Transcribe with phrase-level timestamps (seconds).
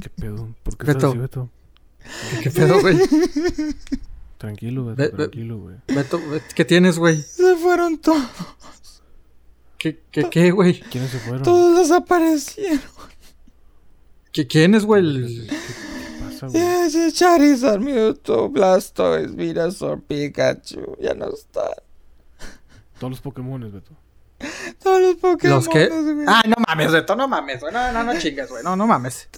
[0.00, 0.54] ¿Qué pedo?
[0.62, 0.98] ¿Por qué Beto.
[0.98, 1.50] estás así, Beto?
[2.30, 2.98] ¿Qué, qué pedo, güey?
[4.38, 5.76] Tranquilo, Beto, ve- tranquilo, güey.
[5.88, 6.20] Beto,
[6.54, 7.20] ¿qué tienes, güey?
[7.22, 8.22] Se fueron todos.
[9.78, 10.80] ¿Qué, qué, qué, güey?
[10.80, 11.42] ¿Quiénes se fueron?
[11.42, 12.80] Todos desaparecieron.
[14.32, 15.46] ¿Qué, ¿Quién es, güey?
[15.46, 15.54] ¿Qué
[16.20, 16.62] pasa, güey?
[16.62, 20.96] Ese Charizard, Mewtwo, Blastoise, Venusaur, Pikachu.
[21.00, 21.70] Ya no están.
[22.98, 23.92] Todos los Pokémones, Beto.
[24.82, 25.56] Todos los Pokémon.
[25.56, 25.88] ¿Los qué?
[25.88, 26.26] güey.
[26.26, 27.72] Ay, no mames, Beto, no mames, güey.
[27.72, 28.62] No, no, no chingas, güey.
[28.62, 29.28] No, no mames.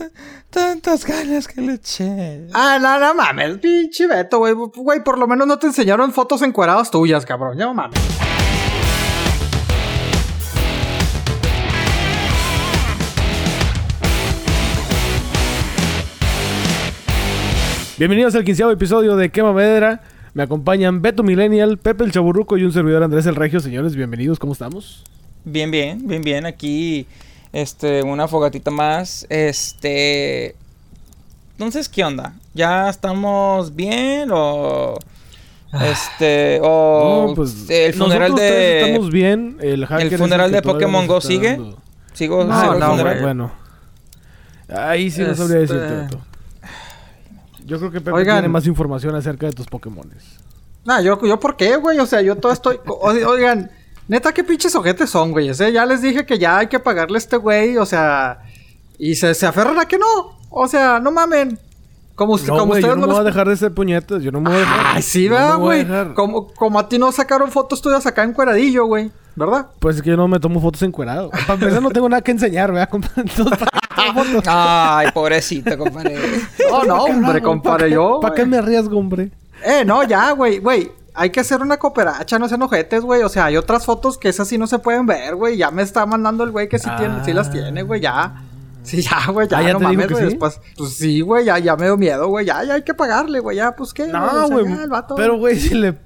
[0.51, 2.49] Tantas ganas que le eché.
[2.53, 4.55] Ah, no, no mames, pinche Beto, güey.
[4.55, 7.57] Güey, por lo menos no te enseñaron fotos encueradas tuyas, cabrón.
[7.59, 8.01] Ya no mames.
[17.99, 20.03] Bienvenidos al quinceavo episodio de Quema Madera.
[20.37, 23.59] Me acompañan Beto Millennial, Pepe el Chaburruco y un servidor Andrés el Regio.
[23.59, 25.03] Señores, bienvenidos, ¿cómo estamos?
[25.47, 26.45] Bien, bien, bien, bien.
[26.45, 27.07] Aquí,
[27.55, 29.27] este, una fogatita más.
[29.31, 30.55] Este.
[31.53, 32.35] Entonces, ¿qué onda?
[32.53, 34.99] ¿Ya estamos bien o.
[35.73, 37.29] Este, o.
[37.29, 38.81] No, pues, el funeral de.
[38.83, 39.57] Estamos bien.
[39.63, 41.53] El, hacker el funeral de Pokémon Go sigue.
[41.53, 41.79] dando-
[42.13, 43.23] Sigo, No, sigo el no, funeral.
[43.23, 43.53] Bueno.
[44.69, 46.21] Ahí sí no sabría Este- decirte, Beto.
[47.67, 48.37] Yo creo que Pepe Oigan.
[48.37, 50.25] tiene más información acerca de tus Pokémones.
[50.85, 51.99] Nah, yo, yo, ¿por qué, güey?
[51.99, 52.79] O sea, yo todo estoy.
[52.87, 53.71] Oigan,
[54.09, 55.49] neta, qué pinches ojetes son, güey.
[55.51, 55.73] ¿eh?
[55.73, 58.39] Ya les dije que ya hay que pagarle a este güey, o sea.
[58.99, 60.39] Y se, se aferran a que no.
[60.49, 61.59] O sea, no mamen.
[62.15, 64.23] Como, usted, No, como yo ustedes no me voy a dejar de ser puñetas.
[64.23, 64.87] Yo no me voy a dejar.
[64.95, 65.87] Ay, sí, Yo ¿verdad, güey?
[66.15, 69.11] como, como a ti no sacaron fotos tuyas acá en cueradillo, güey.
[69.35, 69.67] ¿Verdad?
[69.81, 71.29] Pues es que yo no me tomo fotos encuerado.
[71.31, 72.89] Para empezar, no tengo nada que enseñar, ¿verdad?
[73.17, 73.71] Entonces, ¿para
[74.47, 76.17] Ay, pobrecito, compadre.
[76.71, 78.21] No, no, hombre, compadre, yo.
[78.21, 79.31] ¿Para qué me arriesgo, hombre?
[79.65, 80.91] Eh, no, ya, güey, güey.
[81.15, 83.23] Hay que hacer una cooperacha, no sean ojetes, güey.
[83.23, 85.57] O sea, hay otras fotos que esas sí no se pueden ver, güey.
[85.57, 88.43] Ya me está mandando el güey que sí, tiene, sí las tiene, güey, ya.
[88.83, 90.25] Sí, ya, güey, ya, Ah, ¿ya no mames, güey.
[90.25, 90.29] sí?
[90.31, 92.45] Después, pues sí, güey, ya, ya me dio miedo, güey.
[92.47, 93.57] Ya, ya hay que pagarle, güey.
[93.57, 94.07] Ya, pues qué.
[94.07, 94.65] No, güey.
[95.17, 95.97] Pero, güey, si le...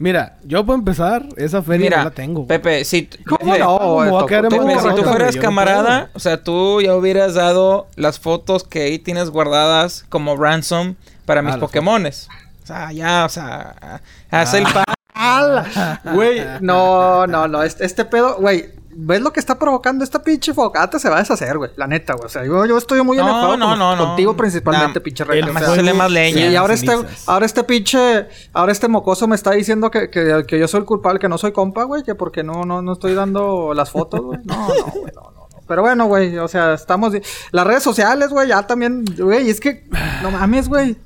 [0.00, 2.34] Mira, yo puedo empezar, esa feria Mira, no la tengo.
[2.44, 2.48] güey.
[2.48, 3.78] Pepe, si, ¿Cómo Pepe, no?
[3.78, 8.18] ¿Cómo Pepe, boca si tú fueras no camarada, o sea, tú ya hubieras dado las
[8.18, 10.94] fotos que ahí tienes guardadas como ransom
[11.26, 12.28] para mis Ah, las Pokémones.
[12.62, 14.00] O sea, ya, o sea,
[14.30, 14.84] haz el pa...
[15.12, 16.00] ¡Hala!
[16.14, 17.62] Güey, no, no, no.
[17.62, 18.70] Este, este pedo, güey.
[19.02, 20.98] ¿Ves lo que está provocando esta pinche fogata?
[20.98, 21.70] Se va a deshacer, güey.
[21.76, 22.26] La neta, güey.
[22.26, 24.06] O sea, yo, yo estoy muy No, enojado no, con- no, no.
[24.08, 25.42] contigo principalmente, Nah, pinche el rey.
[25.44, 26.36] Más hacerle más leña.
[26.46, 26.92] Sí, y ahora este,
[27.26, 30.86] ahora este pinche, ahora este mocoso me está diciendo que, que, que yo soy el
[30.86, 34.20] culpable, que no soy compa, güey, que porque no, no, no estoy dando las fotos,
[34.20, 34.38] güey.
[34.44, 35.30] No, no, güey, no.
[35.66, 37.12] Pero bueno, güey, o sea, estamos...
[37.52, 39.88] Las redes sociales, güey, ya también, güey, es que,
[40.22, 40.96] no mames, güey.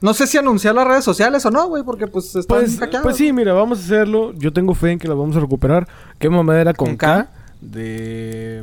[0.00, 3.02] No sé si anunciar las redes sociales o no, güey, porque pues están Pues, hackeadas.
[3.04, 4.32] pues sí, mira, vamos a hacerlo.
[4.34, 5.88] Yo tengo fe en que la vamos a recuperar.
[6.18, 7.06] Quema madera con, ¿Con K.
[7.06, 7.30] K?
[7.60, 8.62] De...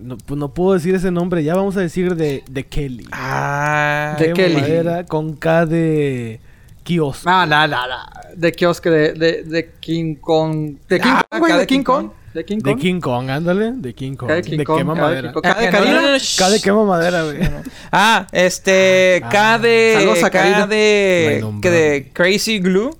[0.00, 1.42] No, pues no puedo decir ese nombre.
[1.44, 3.06] Ya vamos a decir de, de Kelly.
[3.12, 4.60] Ah, De Quema Kelly.
[4.60, 6.40] madera con K de...
[6.82, 7.24] Kios.
[7.24, 7.96] No, no, no, no.
[8.36, 10.76] De kiosque de, de, de King Kong.
[10.86, 12.06] De King Ah, Kong, güey, de de King King Kong.
[12.08, 12.12] Kong.
[12.34, 12.80] De King De Kong.
[12.80, 13.72] King Kong, ándale.
[13.76, 14.28] De King Kong.
[14.28, 15.32] K de King de Kong, quema K de madera.
[15.32, 16.18] K de Ah, Karina.
[16.38, 17.38] K de quema madera, güey.
[17.92, 19.58] Ah, este, K Ah.
[19.58, 20.30] de, Saludos a.
[20.30, 22.90] K de, que de Crazy Glue.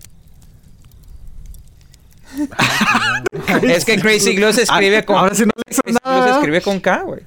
[3.62, 6.31] es que Crazy Glue se escribe con, Ahora sí no le hizo Crazy Glue se
[6.31, 7.21] escribe con K, güey.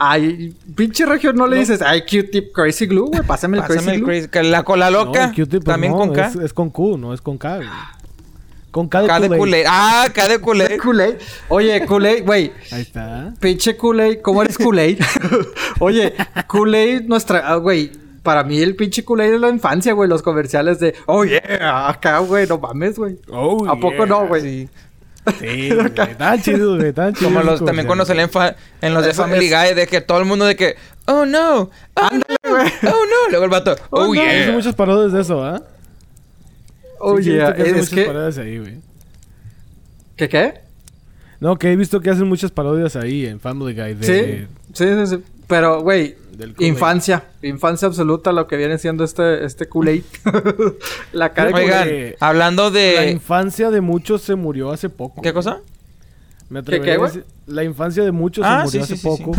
[0.00, 3.22] Ay, pinche regio, no le dices, ay, Q-tip Crazy Glue, güey.
[3.22, 4.28] Pásame el Pásame Crazy el Glue.
[4.28, 6.26] crazy, la cola loca, No, Q-tip, pues también no, con K.
[6.28, 7.68] Es, es con Q, no es con K, güey.
[8.70, 9.64] Con K de, K de Kool-Aid.
[9.66, 10.78] Ah, K de Kool-Aid.
[10.82, 11.14] Kool-Aid.
[11.48, 12.52] Oye, Kool-Aid, güey.
[12.70, 13.34] Ahí está.
[13.40, 15.00] Pinche Kool-Aid, ¿cómo eres Kool-Aid?
[15.80, 16.14] Oye,
[16.46, 17.90] Kool-Aid, nuestra, ah, güey.
[18.28, 20.06] Para mí el pinche Kool-Aid es la infancia, güey.
[20.06, 23.16] Los comerciales de, oh yeah, acá, güey, no mames, güey.
[23.30, 24.04] Oh, ¿A poco yeah.
[24.04, 24.42] no, güey?
[24.42, 24.68] Sí.
[25.40, 25.94] Sí, güey.
[25.94, 26.92] Tan chido, güey.
[26.92, 27.30] Tan chido.
[27.30, 28.28] Como los, también cuando salían
[28.82, 31.24] en los de Eso Family es- Guy, de que todo el mundo de que, oh
[31.24, 32.66] no, oh Ándale, no, güey.
[32.82, 33.30] oh no.
[33.30, 34.14] Luego el vato, oh, no.
[34.14, 34.42] yeah.
[34.42, 35.62] Hizo muchas parodias de eso, ¿ah?
[36.98, 38.74] Oh Sí, sí, he yeah, que es muchas que, parodias ahí, güey.
[40.16, 40.54] ¿qué qué?
[41.40, 44.06] No, que he visto que hacen muchas parodias ahí en Family Guy de...
[44.06, 45.24] Sí, sí, sí, sí.
[45.46, 47.24] Pero, güey, Del infancia.
[47.42, 50.04] Infancia absoluta lo que viene siendo este, este Kool-Aid.
[51.12, 52.14] la cara de Oigan, Kool-Aid.
[52.20, 53.10] hablando La de...
[53.10, 55.20] infancia de muchos se murió hace poco.
[55.20, 55.58] ¿Qué cosa?
[56.48, 58.96] Me ¿Qué, atrevería qué, a decir- La infancia de muchos Ah, se murió sí, hace
[58.96, 59.36] sí, sí, poco.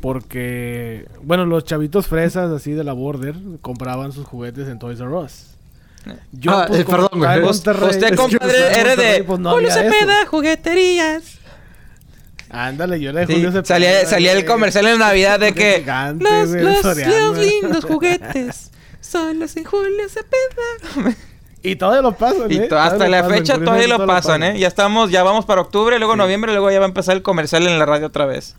[0.00, 5.08] Porque, bueno, los chavitos fresas así de la border compraban sus juguetes en Toys R
[5.12, 5.46] Us.
[6.32, 7.42] Yo, Ah, pues, eh, perdón, güey.
[7.42, 9.24] Usted, compadre, era de...
[9.24, 9.70] pues, no Julio.
[9.70, 11.39] Cepeda, jugueterías.
[12.50, 13.64] Ándale, yo era de Sí, Julio Cepeda.
[13.64, 15.84] salía, salía el comercial en Navidad de que...
[16.18, 18.70] Los, lindos juguetes
[19.00, 21.14] son los en Julio Cepeda.
[21.62, 22.68] Y todavía lo pasan, Y ¿eh?
[22.68, 24.58] to- hasta la pasan, fecha todavía lo pasan, ¿eh?
[24.58, 27.66] Ya estamos, ya vamos para octubre, luego noviembre, luego ya va a empezar el comercial
[27.66, 28.56] en la radio otra vez.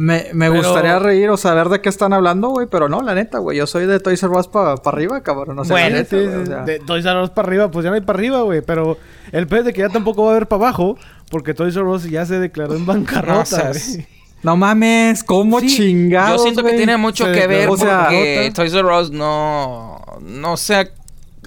[0.00, 3.16] Me, me Pero- gustaría reír o saber de qué están hablando, güey, pero no, la
[3.16, 3.58] neta, güey.
[3.58, 5.58] Yo soy de Toys R Us para arriba, cabrón.
[5.58, 6.46] O sea, Bueno, la neta, Sí, güey, sí, o sí.
[6.46, 6.62] sea.
[6.62, 8.60] De Toys R Us para arriba, pues ya no hay para arriba, güey.
[8.62, 8.96] Pero
[9.32, 10.96] el pez de que ya tampoco va a haber para abajo,
[11.32, 14.06] porque Toys R Us ya se declaró en No bancarrota, güey.
[14.44, 18.04] No mames, ¿cómo Sí, chingados, Yo siento que tiene mucho Se que ver o sea,
[18.04, 18.52] porque.
[18.54, 20.88] Toys R Us no, no se ha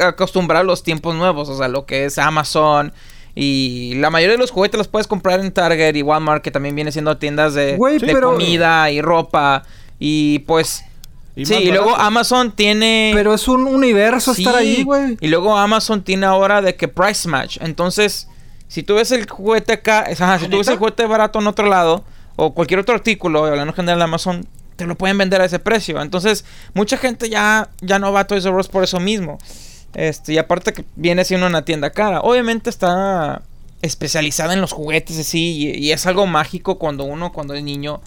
[0.07, 2.91] acostumbrado a los tiempos nuevos, o sea, lo que es Amazon
[3.35, 6.75] y la mayoría de los juguetes los puedes comprar en Target y Walmart, que también
[6.75, 9.63] viene siendo tiendas de, pero- comida y ropa
[9.99, 10.83] y pues...
[11.33, 11.95] Y sí, y luego.
[11.95, 13.11] Amazon tiene...
[13.13, 15.17] Pero es un universo estar ahí, güey.
[15.21, 17.57] Y luego Amazon tiene ahora de que price match.
[17.61, 18.27] Entonces,
[18.67, 20.05] si tú ves el juguete acá,
[20.39, 22.03] si tú ves el juguete barato en otro lado,
[22.35, 24.45] o cualquier otro artículo, hablando en general de Amazon,
[24.75, 26.01] te lo pueden vender a ese precio.
[26.01, 26.43] Entonces,
[26.73, 29.39] mucha gente ya, ya no va a Toys R Us por eso mismo.
[29.93, 32.21] Este, y aparte que viene siendo una tienda cara.
[32.21, 33.41] Obviamente está
[33.81, 35.57] especializada en los juguetes así.
[35.57, 38.01] Y, y es algo mágico cuando uno, cuando es niño,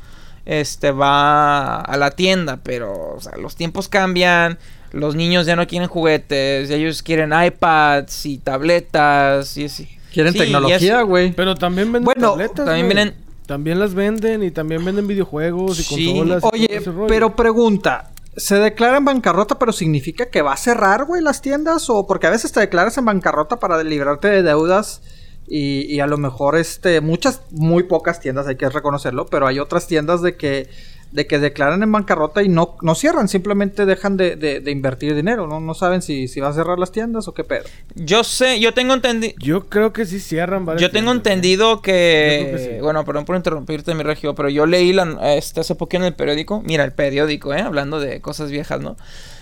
[0.47, 2.61] este va a la tienda.
[2.63, 4.59] Pero, o sea, los tiempos cambian.
[4.93, 6.71] Los niños ya no quieren juguetes.
[6.71, 9.57] Ellos quieren iPads y tabletas.
[9.57, 9.89] Y así.
[10.13, 11.33] Quieren Sí, tecnología, güey.
[11.33, 13.15] Pero también venden Bueno, tabletas, también
[13.47, 16.07] También las venden y también venden videojuegos y Sí.
[16.07, 16.43] consolas.
[16.45, 18.13] Oye, pero pregunta.
[18.37, 21.89] ¿Se declara en bancarrota, pero significa que va a cerrar, güey, las tiendas?
[21.89, 25.03] O porque a veces te declaras en bancarrota para librarte de deudas
[25.47, 29.59] y, y a lo mejor, este, muchas, muy pocas tiendas, hay que reconocerlo, pero hay
[29.61, 30.69] otras tiendas de que,
[31.15, 35.15] de que declaran en bancarrota y no, no cierran, simplemente dejan de, de- de invertir
[35.15, 35.61] dinero, ¿no?
[35.61, 37.63] No saben si, si va a cerrar las tiendas o qué pedo.
[37.95, 39.33] Yo sé, yo tengo entendido.
[39.39, 41.31] Yo creo que sí cierran varias Yo tengo tiendas, ¿eh?
[41.35, 42.81] entendido que, sí.
[42.83, 46.15] bueno, perdón por interrumpirte, mi regio, pero yo leí la, este, hace poco en el
[46.15, 47.61] periódico, mira, el periódico, ¿eh?
[47.61, 48.97] Hablando de cosas viejas, ¿no?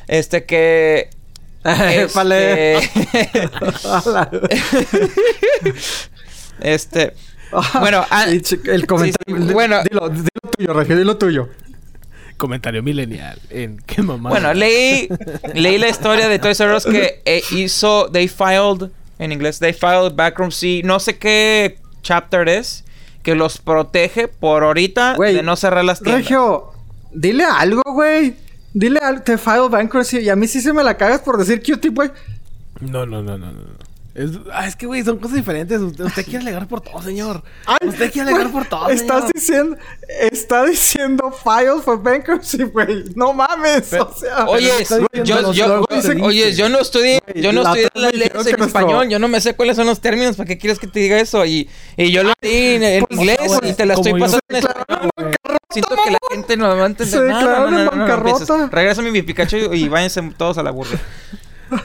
[0.09, 1.09] Este que...
[1.65, 2.77] Este,
[6.61, 7.15] este,
[7.81, 9.47] Bueno, ah, el comentario.
[9.47, 9.83] sí, bueno.
[9.85, 11.49] dilo, dilo tuyo, Regio, dilo tuyo.
[12.37, 13.39] Comentario milenial.
[13.51, 14.31] En qué mamá.
[14.31, 15.09] bueno, leí,
[15.55, 19.73] leí la historia de Toys R Us que eh, hizo, they filed, en inglés, they
[19.73, 22.85] filed bankruptcy, no sé qué chapter es,
[23.23, 26.23] que los protege por ahorita de no cerrar las tiendas.
[26.23, 26.73] Regio,
[27.13, 28.35] dile algo, güey.
[28.75, 29.23] Dile algo.
[29.23, 30.19] Te file bankruptcy.
[30.19, 32.11] Y a mí sí se me la cagas por decir Q-tip, güey.
[32.81, 33.61] No, no, no, no, no.
[34.15, 35.81] Es, ah, es que, güey, son cosas diferentes.
[35.81, 37.43] Usted, usted quiere alegar por todo, señor.
[37.65, 39.33] Ay, usted quiere alegar güey, por todo, Estás señor.
[39.35, 39.77] diciendo.
[40.31, 43.05] Está diciendo file for bankruptcy, güey.
[43.15, 43.87] No mames.
[43.91, 44.45] Pero- o sea.
[44.47, 44.71] Oye,
[45.25, 45.83] yo, yo,
[46.23, 49.29] oye, yo no estudié, yo no la estudié las leyes en nuestro- español, yo no
[49.29, 51.47] me sé cuáles son los términos, ¿para qué quieres que te diga eso?
[51.47, 54.57] Y, y yo lo leí en, en Pues, inglés y te la estoy pasando en
[54.57, 55.11] español.
[55.71, 57.39] Siento que la gente no va a entender Se nada.
[57.39, 58.69] declararon en bancarrota.
[58.71, 60.99] Regrésame mi Pikachu y, y váyanse todos a la burla.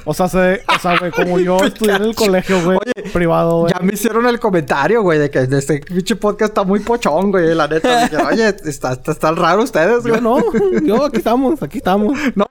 [0.06, 3.60] O sea, se, o sea, güey, como yo estudié en el colegio, güey, Oye, privado,
[3.62, 3.74] güey.
[3.74, 7.54] Ya me hicieron el comentario, güey, de que este pinche podcast está muy pochón, güey.
[7.56, 8.04] La neta.
[8.07, 10.22] Dije, Oye, está, está, están raros ustedes, Yo güey.
[10.22, 10.39] no,
[10.84, 12.18] yo aquí estamos, aquí estamos.
[12.36, 12.45] No,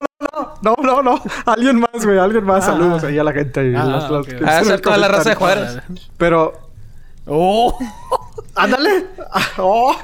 [0.62, 1.22] no, no, no, no.
[1.44, 2.64] Alguien más, güey, alguien más.
[2.64, 2.72] Ah.
[2.72, 3.70] Saludos ahí a la gente.
[3.70, 4.34] y Ah, los- los ok.
[4.38, 5.34] que Ah, esa el toda la raza de.
[5.36, 5.78] Juárez.
[6.16, 6.52] Pero,
[7.26, 7.76] Oh,
[8.54, 9.06] ándale.
[9.58, 9.94] Oh,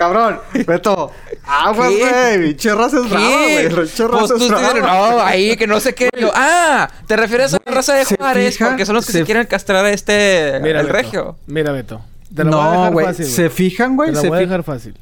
[0.00, 0.40] cabrón.
[0.66, 1.12] Beto.
[1.46, 2.48] Aguas, güey.
[2.48, 3.68] Pinche raza es brava, güey.
[3.68, 5.10] Pinche Pues raza es brava.
[5.10, 6.08] no, ahí que no sé qué.
[6.18, 8.70] Yo, ah, te refieres a la raza de ¿se Juárez fija?
[8.70, 11.36] porque son los que Se- se, quieren castrar a este mira, el Beto, regio.
[11.46, 12.00] Mira, Beto.
[12.34, 13.06] Te la voy a No, dejar güey.
[13.06, 14.10] fácil, Se fijan, güey.
[14.12, 14.48] Te Se voy a fijan.
[14.60, 14.96] dejar fácil.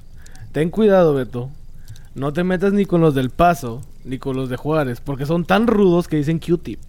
[0.52, 1.48] Ten cuidado, Beto.
[2.16, 5.44] No te metas ni con los del Paso, ni con los de Juárez, porque son
[5.44, 6.80] tan rudos que dicen Q-tip.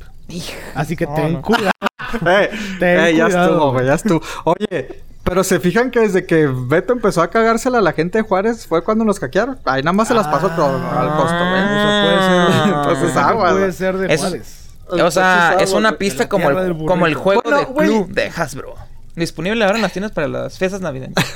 [0.74, 1.42] Así que No, ten no.
[1.44, 1.72] cuidado.
[2.26, 2.50] Eh,
[2.80, 3.86] Ten eh, ya estuvo, güey.
[3.86, 4.22] Ya estuvo.
[4.46, 5.04] Oye.
[5.24, 8.66] Pero se fijan que desde que Beto empezó a cagársela a la gente de Juárez
[8.66, 9.60] fue cuando nos hackearon.
[9.66, 10.56] Ahí nada más se las pasó Ah.
[10.56, 11.62] todo al costo, güey.
[11.62, 12.64] sea, puede ser.
[12.74, 14.56] Entonces, puede aguas, Puede ser de Eso- Juárez.
[14.92, 18.08] O sea, Entonces, es una pista la como el, como el juego Bueno, de club
[18.12, 18.74] de Hasbro.
[19.16, 21.14] Disponible ahora en las tiendas para las fiestas navideñas.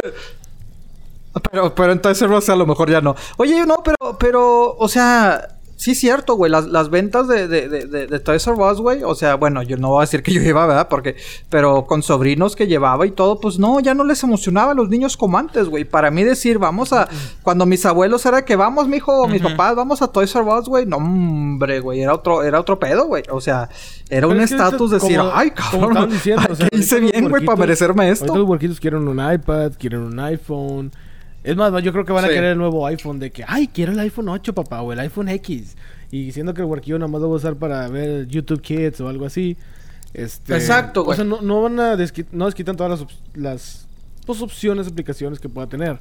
[1.51, 3.15] Pero, pero entonces, o sea, a lo mejor ya no.
[3.37, 5.52] Oye, no, pero, pero, o sea,
[5.83, 6.49] sí cierto, güey.
[6.49, 9.03] Las, las ventas de, de, de, de, Toys R Us, güey.
[9.03, 10.87] O sea, bueno, yo no voy a decir que yo llevaba, ¿verdad?
[10.89, 11.15] Porque,
[11.49, 14.89] pero con sobrinos que llevaba y todo, pues no, ya no les emocionaba a los
[14.89, 15.83] niños como antes, güey.
[15.83, 17.09] Para mí decir, vamos a.
[17.41, 19.51] Cuando mis abuelos era que vamos, mijo, mis Ujú.
[19.51, 20.85] papás, vamos a Toys R Us, güey.
[20.85, 22.01] No, hombre, güey.
[22.01, 23.23] Era otro, era otro pedo, güey.
[23.29, 23.67] O sea,
[24.09, 25.89] era un Pero estatus decir, como- ay, cabrón.
[25.89, 28.35] estaban diciendo, ay, o sea, ¿qué hice bien, güey, para merecerme esto?
[28.35, 30.91] los huerquitos quieren un iPad, quieren un iPhone.
[31.43, 32.33] Es más, yo creo que van a Sí.
[32.33, 35.27] querer el nuevo iPhone de que, ay, quiero el iPhone 8, papá, o el iPhone
[35.29, 35.75] X.
[36.11, 39.01] Y diciendo que el huerquillo nada más lo va a usar para ver YouTube Kids
[39.01, 39.57] o algo así.
[40.13, 41.15] Este, Exacto, O güey.
[41.15, 43.87] sea, no, no van a desqui- no desquitan todas las, las
[44.25, 45.99] pues, opciones, aplicaciones que pueda tener.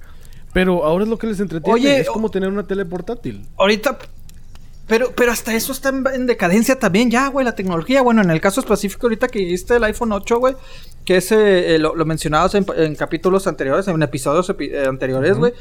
[0.53, 1.75] Pero ahora es lo que les entretiene.
[1.75, 3.47] Oye, es como tener una tele portátil.
[3.57, 3.99] Ahorita.
[4.93, 8.03] Pero, pero hasta eso está en, en decadencia también ya, güey, la tecnología.
[8.03, 10.55] Bueno, en el caso específico ahorita que dijiste el iPhone 8, güey,
[11.07, 15.39] que ese eh, lo, lo mencionabas en, en capítulos anteriores, en episodios epi- eh, anteriores,
[15.39, 15.55] güey.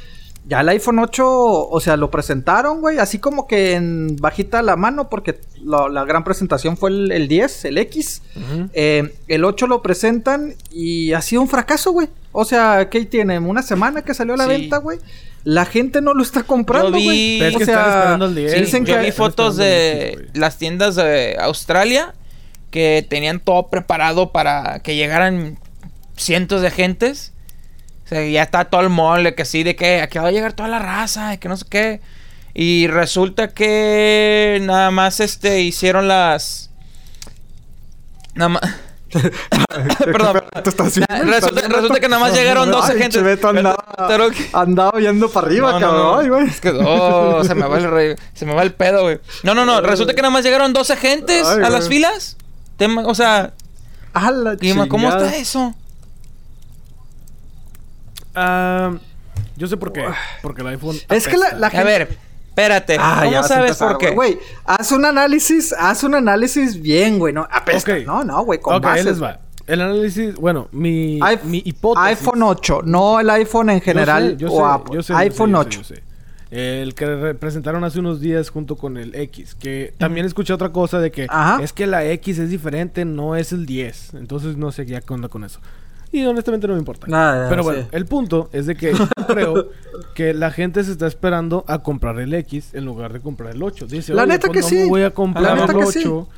[0.44, 1.24] Ya el iPhone 8,
[1.70, 6.04] o sea, lo presentaron, güey, así como que en bajita la mano, porque lo- la
[6.04, 8.24] gran presentación fue el, el 10, el X.
[8.74, 12.10] Eh, el 8 lo presentan y ha sido un fracaso, güey.
[12.32, 13.38] O sea, ¿qué tiene?
[13.40, 14.50] Una semana que salió a la Sí.
[14.50, 14.98] venta, güey.
[15.44, 17.40] La gente no lo está comprando, Yo vi- güey.
[17.40, 20.28] Pero es que O sea, esperando el 10, dicen Yo que vi Están fotos de
[20.34, 22.14] las tiendas de Australia
[22.72, 25.60] que tenían todo preparado para que llegaran
[26.16, 27.31] cientos de gentes.
[28.12, 30.68] Sea, ya está todo el mole, que sí, de que aquí va a llegar toda
[30.68, 32.02] la raza, de que no sé qué.
[32.54, 36.72] Y resulta que nada más este hicieron las.
[38.36, 38.62] Nada más.
[40.00, 40.44] Perdón.
[41.10, 43.22] Na- resulta- resulta que nada más llegaron 12 Ay, gentes.
[43.22, 43.48] Cheveto
[44.54, 46.02] andaba, yendo para arriba, No, cabrón.
[46.02, 46.18] no.
[46.20, 46.48] Ay, güey.
[46.48, 49.20] Es que, oh, se me va el re- se me va el pedo, güey.
[49.44, 49.80] No, no, no.
[49.80, 52.36] Resulta que nada más llegaron 12 gentes Ay, a las filas.
[52.76, 53.54] Tema- o sea,
[54.14, 54.58] A la
[54.90, 55.74] ¿cómo está eso?
[58.36, 58.94] Ah,
[59.58, 60.06] yo sé por qué.
[60.42, 60.96] Porque el iPhone.
[61.10, 61.86] Es que la, la A gente...
[61.86, 62.18] ver,
[62.50, 62.98] espérate.
[63.00, 64.12] Ah, ¿Cómo sabes empezar, por qué?
[64.12, 67.48] Güey, haz un análisis, haz un análisis bien, güey, ¿no?
[67.52, 67.98] Apesta.
[68.00, 69.06] No, no, güey, con Ok, ahí bases.
[69.06, 69.40] les va.
[69.68, 71.20] El análisis, bueno, mi,
[71.64, 72.08] hipótesis.
[72.20, 74.96] iPhone 8, no el iPhone en Yo general sé, yo o sé, Apple.
[74.96, 75.78] yo sé, iPhone yo sé, 8.
[75.80, 76.12] yo sé, yo sé.
[76.82, 79.56] El que re- presentaron hace unos días junto con el X.
[79.56, 81.64] Que también escuché otra cosa de que Ajá.
[81.64, 84.16] es que la X es diferente, no es el 10.
[84.16, 85.62] Entonces no sé ya qué onda con eso.
[86.14, 87.08] Y honestamente no me importa.
[87.10, 87.70] Ah, ya, Pero sí.
[87.70, 89.70] bueno, el punto es de que yo creo
[90.14, 93.64] que la gente se está esperando a comprar el X en lugar de comprar el
[93.64, 93.88] 8.
[93.88, 94.76] Dice, La "Oye, neta pues que no sí.
[94.84, 96.28] me voy a La comprar neta el que 8.
[96.30, 96.38] sí.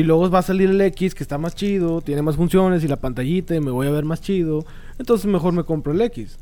[0.00, 2.88] Y luego va a salir el X que está más chido, tiene más funciones y
[2.88, 4.66] la pantallita y me voy a ver más chido.
[4.98, 6.36] Entonces mejor me compro el X.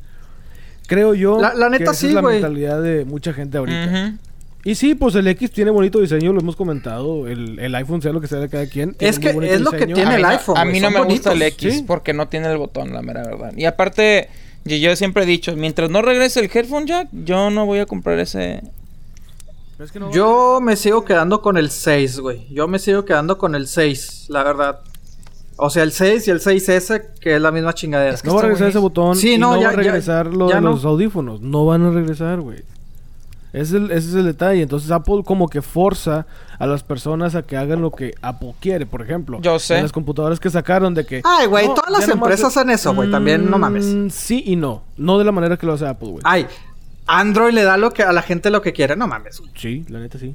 [0.89, 2.35] Creo yo La- la neta que esa sí, es la güey.
[2.43, 3.87] mentalidad de mucha gente ahorita.
[3.87, 4.19] Ujú.
[4.65, 7.29] Y sí, pues el X tiene bonito diseño, lo hemos comentado.
[7.29, 8.97] El, el iPhone, sea lo que sea de cada quien.
[8.99, 11.43] Es que es lo que tiene a el iPhone, A mí no me gusta el
[11.43, 11.85] X sí.
[11.87, 13.53] porque no tiene el botón, la mera verdad.
[13.57, 14.29] Y aparte,
[14.65, 17.87] yo, yo siempre he dicho, mientras no regrese el headphone jack, yo no voy a
[17.87, 18.63] comprar ese.
[19.79, 22.47] Es que no- Yo me sigo quedando con el 6, güey.
[22.51, 24.81] Yo me sigo quedando con el 6, la verdad.
[25.57, 28.15] O sea, el 6 y el 6S, que es la misma chingadera.
[28.15, 29.17] Es que No va a regresar ese botón.
[29.17, 30.71] Sí, y no, no, ya- va a ya- regresar lo ya de no.
[30.71, 31.41] los audífonos.
[31.43, 32.63] No van a regresar, güey.
[33.55, 34.61] Ese es, el, ese es el detalle.
[34.63, 36.27] Entonces Apple como que forza
[36.59, 38.85] a las personas a que hagan lo que Apple quiere.
[38.85, 39.77] Por ejemplo, Yo sé.
[39.77, 41.23] en las computadoras que sacaron de que...
[41.25, 43.11] Ay, güey, no, todas las empresas hacen eso, güey.
[43.11, 43.87] También, no mames.
[43.87, 44.83] Mm, Sí y no.
[44.97, 46.23] No de la manera que lo hace Apple, güey.
[46.25, 46.47] Ay,
[47.07, 49.41] Android le da lo que a la gente lo que quiere, no mames.
[49.57, 50.35] Sí, la neta sí.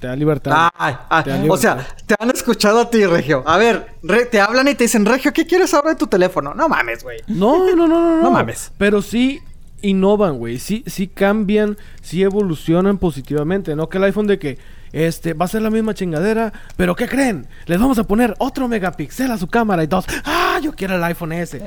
[0.00, 0.68] Te da libertad.
[0.76, 3.42] Ay, ay, o sea, te han escuchado a ti, Regio.
[3.46, 6.52] A ver, Re- te hablan y te dicen, Regio, ¿qué quieres ahora de tu teléfono?
[6.52, 7.20] No mames, güey.
[7.26, 8.22] No, no, no, no, no.
[8.22, 8.70] No mames.
[8.76, 9.40] Pero sí
[9.84, 10.58] innovan, güey.
[10.58, 13.76] Sí, sí cambian, sí evolucionan positivamente.
[13.76, 14.58] No que el iPhone de que
[14.92, 17.46] este va a ser la misma chingadera, pero ¿qué creen?
[17.66, 21.02] Les vamos a poner otro megapíxel a su cámara y todos, ah, yo quiero el
[21.04, 21.58] iPhone ese.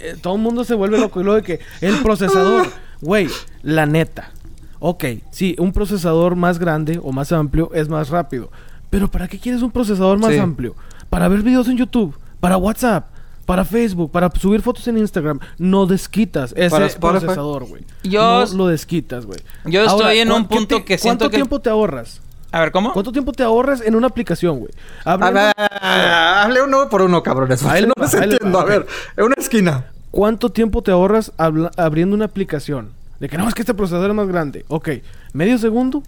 [0.00, 2.66] Eh, todo el mundo se vuelve loco y luego de que el procesador,
[3.02, 3.28] güey,
[3.62, 4.30] la neta.
[4.78, 8.50] Ok, sí, un procesador más grande o más amplio es más rápido.
[8.90, 10.38] Pero ¿para qué quieres un procesador más Sí.
[10.38, 10.74] amplio?
[11.10, 13.06] Para ver videos en YouTube, para WhatsApp,
[13.46, 15.40] para Facebook, para subir fotos en Instagram.
[15.58, 17.82] No desquitas ese Para procesador, güey.
[18.04, 19.40] Yo- No lo desquitas, güey.
[19.64, 22.20] Yo estoy en un ¿cuán- qué punto te- que siento ¿Cuánto que- tiempo te ahorras?
[22.52, 22.92] A ver, ¿cómo?
[22.92, 24.72] ¿Cuánto tiempo te ahorras en una aplicación, güey?
[25.06, 27.62] Ver, hable uno por uno, cabrones.
[27.64, 28.58] Ahí no va, les entiendo.
[28.58, 29.86] va, A ver, en una esquina.
[30.10, 32.90] ¿Cuánto tiempo te ahorras abriendo una aplicación?
[33.20, 34.64] De que no, es que este procesador es más grande.
[34.68, 34.88] Ok,
[35.32, 36.02] ¿medio segundo?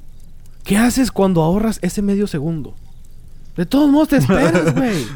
[0.64, 2.75] ¿Qué haces cuando ahorras ese medio segundo?
[3.57, 5.07] De todos modos te esperas, güey.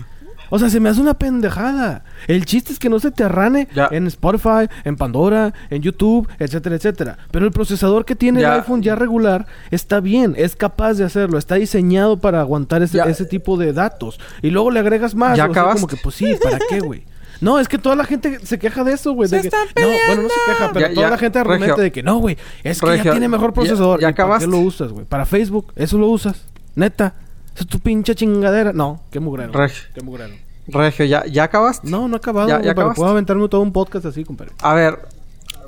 [0.51, 2.05] O sea, se me hace una pendejada.
[2.27, 3.89] El chiste es que no se te arrane Ya.
[3.91, 7.19] en Spotify, en Pandora, en YouTube, etcétera, etcétera.
[7.31, 8.55] Pero el procesador que tiene Ya.
[8.55, 12.97] el iPhone ya regular está bien, es capaz de hacerlo, está diseñado para aguantar ese,
[12.99, 13.05] Ya.
[13.05, 14.19] ese tipo de datos.
[14.43, 15.37] Y luego le agregas más.
[15.37, 17.05] ¿Ya o sea, como que, pues sí, ¿para qué, güey?
[17.41, 19.29] No, es que toda la gente se queja de eso, güey.
[19.29, 21.39] ¡Se de que- están No, bueno, no se queja, pero Ya, toda ya, la gente
[21.39, 22.37] argumenta de que no, güey.
[22.65, 24.01] Es que Regio, ya tiene mejor ya- procesador.
[24.01, 24.47] ya ¿Y ¿Para qué acabaste?
[24.49, 25.05] lo usas, güey?
[25.07, 26.43] Para Facebook, eso lo usas.
[26.75, 27.15] Neta.
[27.59, 28.73] Esa es tu pinche chingadera.
[28.73, 29.53] No, qué mugrero.
[29.53, 29.89] Regio.
[29.95, 30.35] Qué mugrero.
[30.69, 31.89] Regio, ¿ya, ya acabaste?
[31.89, 32.49] No, no he acabado.
[32.49, 34.53] Ya- ya pero puedo aventarme todo un podcast así, compadre.
[34.63, 34.99] A ver,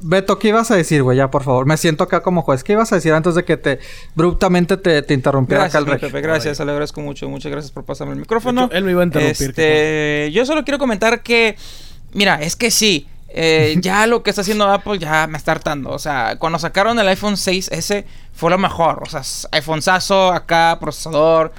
[0.03, 1.17] Beto, ¿qué ibas a decir, güey?
[1.19, 1.67] Ya, por favor.
[1.67, 2.63] Me siento acá como juez.
[2.65, 3.81] ¿Qué ibas a decir antes de que te
[4.15, 6.01] bruscamente te, te interrumpiera Gracias, acá el?
[6.01, 7.29] Pepe, gracias, le agradezco mucho.
[7.29, 8.67] Muchas gracias por pasarme el micrófono.
[8.67, 11.57] Hecho, él me iba a interrumpir, Este, yo solo quiero comentar que,
[12.13, 15.91] mira, es que sí, eh, ya lo que está haciendo Apple ya me está hartando.
[15.91, 19.03] O sea, cuando sacaron el iPhone 6S fue lo mejor.
[19.03, 21.53] O sea, s- iPhone Sazo, acá, procesador,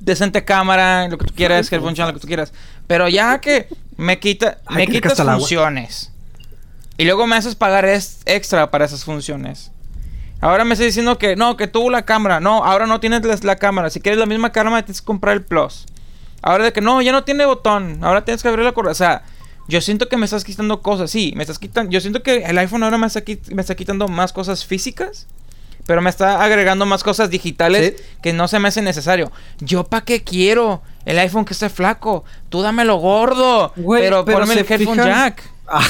[0.00, 2.52] decente cámara, lo que tú quieras, headphone channel, lo que tú quieras.
[2.86, 6.12] Pero ya que me quita, me que quitas funciones.
[6.96, 9.70] Y luego me haces pagar es- extra para esas funciones.
[10.40, 12.40] Ahora me estás diciendo que no, que tuvo la cámara.
[12.40, 13.90] No, ahora no tienes la, la cámara.
[13.90, 15.86] Si quieres la misma cámara, tienes que comprar el Plus.
[16.42, 17.98] Ahora de que no, ya no tiene botón.
[18.02, 18.92] Ahora tienes que abrir la correa.
[18.92, 19.22] O sea,
[19.66, 21.10] yo siento que me estás quitando cosas.
[21.10, 21.90] Sí, me estás quitando.
[21.90, 25.26] Yo siento que el iPhone ahora me está, me está quitando más cosas físicas.
[25.88, 28.02] Pero me está agregando más cosas digitales Sí.
[28.22, 29.32] que no se me hace necesario.
[29.58, 30.82] ¿Yo para qué quiero?
[31.06, 32.24] El iPhone que esté flaco.
[32.50, 33.72] Tú dámelo gordo.
[33.74, 35.42] Güey, pero, pero ponme el headphone fijan- jack.
[35.66, 35.82] Ah,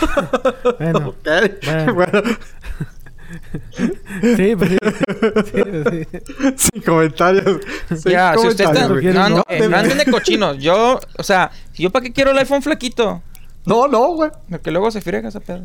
[0.78, 1.28] Bueno, ok.
[1.64, 1.94] Bueno.
[1.94, 2.12] Bueno,
[4.36, 4.78] sí, pues sí.
[5.52, 6.06] Sí, sí.
[6.56, 7.58] sin comentarios.
[7.96, 8.86] Sin Ya, si usted está.
[8.88, 9.00] güey.
[9.00, 9.36] ¿Quieres, No, no?
[9.36, 10.58] no, eh, no anden de cochinos.
[10.58, 13.22] Yo, o sea, ¿yo para qué quiero el iPhone flaquito?
[13.66, 14.30] No, no, güey.
[14.50, 15.62] Porque luego se friega esa pedo.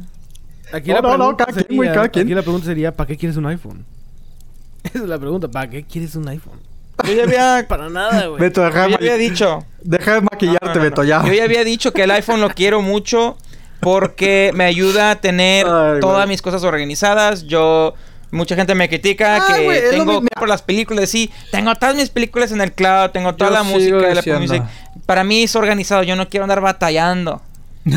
[0.74, 2.26] Aquí No, la no, cada quien, güey, sería- cada quien.
[2.26, 3.86] Aquí la pregunta sería, ¿para qué quieres un iPhone?
[4.84, 6.60] Esa es la pregunta, ¿para qué quieres un iPhone?
[7.06, 8.40] Yo ya había, Para nada, güey.
[8.42, 9.66] Beto, deja, yo ya había dicho.
[9.82, 11.24] deja de maquillarte, No, no, no, Beto, ya.
[11.26, 13.38] Yo ya había dicho que el iPhone lo quiero mucho
[13.80, 17.44] porque me ayuda a tener Ay, todas mis cosas organizadas.
[17.46, 17.94] Yo.
[18.32, 22.52] Mucha gente me critica Ah, que tengo por las películas, sí, tengo todas mis películas
[22.52, 24.62] en el cloud, tengo toda Yo la música de la Music.
[25.08, 27.42] Para mí es organizado, yo no quiero andar batallando.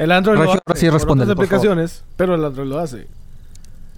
[0.00, 0.60] El Android lo hace.
[1.04, 1.44] por otras favor.
[1.44, 3.06] aplicaciones, pero el Android lo hace.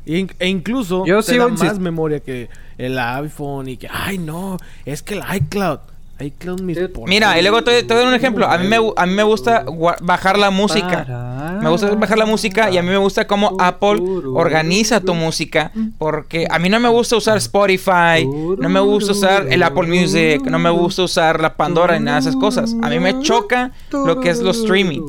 [0.04, 4.58] E incluso Yo te sigo da más memoria que el iPhone y que, ay no,
[4.84, 5.78] es que el iCloud.
[6.18, 8.48] iCloud mis Mira, y luego te, te doy un ejemplo.
[8.48, 9.64] A mí me, a mí me gusta
[10.00, 11.31] bajar la música.
[11.62, 14.02] Me gusta bajar la música y a mí me gusta cómo Apple
[14.34, 15.70] organiza tu música.
[15.98, 18.26] Porque a mí no me gusta usar Spotify,
[18.58, 22.16] no me gusta usar el Apple Music, no me gusta usar la Pandora ni nada
[22.20, 22.74] de esas cosas.
[22.82, 25.00] A mí me choca lo que es lo streaming.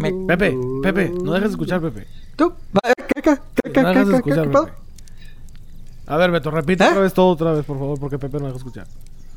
[0.00, 2.06] Me- Pepe, Pepe, no dejes de escuchar, Pepe.
[2.36, 2.52] ¿Tú?
[2.74, 4.72] Va, ¿Qué, qué, qué, qué, No qué, dejes de qué, escuchar, qué, qué, Pepe.
[6.06, 6.88] A ver, Beto, repite ¿Eh?
[6.88, 8.86] otra vez todo otra vez, por favor, porque Pepe no deja escuchar.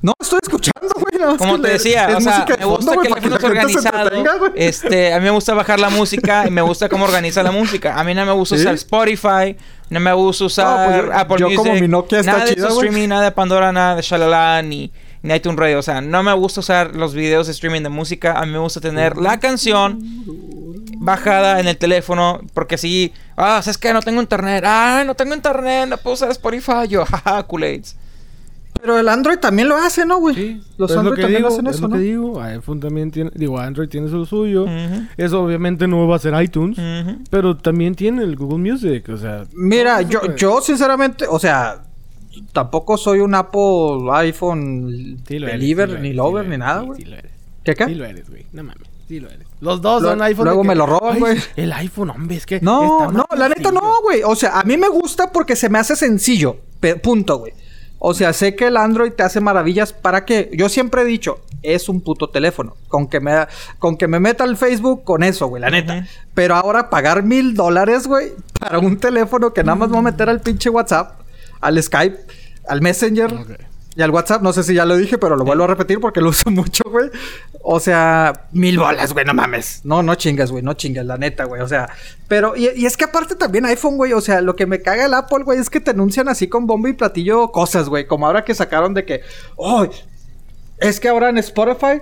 [0.04, 1.38] No, estoy escuchando, güey.
[1.38, 3.40] Como que te decía, es o sea, de me gusta fondo, que el iPhone es
[3.42, 4.10] se organizado.
[4.40, 4.52] güey.
[4.56, 7.98] Este, a mí me gusta bajar la música y me gusta cómo organiza la música.
[7.98, 8.62] A mí no me gusta ¿Sí?
[8.64, 9.56] usar Spotify,
[9.90, 11.58] no me gusta usar No, pues yo- Apple yo Music.
[11.58, 12.88] como mi Nokia está nada de eso güey.
[12.90, 14.92] streaming, nada de Pandora, nada de Shalala, ni,
[15.22, 15.80] ni iTunes Radio.
[15.80, 18.38] O sea, no me gusta usar los videos de streaming de música.
[18.38, 20.00] A mí me gusta tener la canción
[20.98, 22.42] bajada en el teléfono.
[22.54, 23.94] Porque así, ah, ¿sabes qué?
[23.94, 24.64] No tengo internet.
[24.68, 26.90] Ah, no tengo internet, no puedo usar Spotify.
[26.90, 27.96] Yo, jaja, Kool-Aids.
[28.84, 30.36] Pero el Android también lo hace, ¿no, güey?
[30.36, 31.96] Sí, Los es lo Android que también digo, hacen es eso, lo ¿no?
[31.96, 32.42] que digo.
[32.42, 34.66] iPhone también tiene, digo, Android tiene lo suyo.
[35.16, 36.78] Eso obviamente no va a ser iTunes,
[37.30, 39.46] pero también tiene el Google Music, o sea.
[39.54, 41.82] Mira, yo, yo sinceramente, o sea,
[42.52, 46.58] tampoco soy un Apple iPhone sí lo eres, believer, sí lo ni lover, sí ni
[46.58, 47.00] nada, güey.
[47.02, 47.32] Sí, lo eres.
[47.64, 47.86] ¿Qué qué?
[47.86, 48.46] Sí lo eres, güey.
[48.52, 48.84] No mames.
[49.08, 49.48] Sí lo eres.
[49.62, 50.44] Los dos Lo- son iPhone.
[50.46, 51.38] luego que, me lo roban, "Ay, güey".
[51.56, 52.60] El iPhone, hombre, es que.
[52.60, 53.82] No, está no, la neta sencillo".
[53.82, 54.22] no, güey.
[54.26, 56.58] O sea, a mí me gusta porque se me hace sencillo.
[57.02, 57.54] Punto, güey.
[58.06, 59.94] O sea, sé que el Android te hace maravillas.
[59.94, 60.50] ¿Para qué?
[60.52, 62.76] Yo siempre he dicho, es un puto teléfono.
[62.90, 63.48] Con que me,
[63.80, 66.06] con que me meta al Facebook, con eso, güey, la neta.
[66.34, 70.30] Pero ahora pagar mil dólares, güey, para un teléfono que nada más voy a meter
[70.30, 71.22] al pinche WhatsApp,
[71.62, 72.18] al Skype,
[72.68, 73.70] al Messenger.
[73.96, 76.20] Y al WhatsApp, no sé si ya lo dije, pero lo vuelvo a repetir porque
[76.20, 77.10] lo uso mucho, güey.
[77.62, 79.82] O sea, mil bolas, güey, no mames.
[79.84, 81.62] No, no chingas, güey, no chingas, la neta, güey.
[81.62, 81.90] O sea,
[82.28, 85.06] pero, y, y es que aparte también iPhone, güey, o sea, lo que me caga
[85.06, 88.08] el Apple, güey, es que te anuncian así con bombo y platillo cosas, güey.
[88.08, 89.22] Como ahora que sacaron de que,
[89.58, 89.86] oh,
[90.80, 92.02] es que ahora en Spotify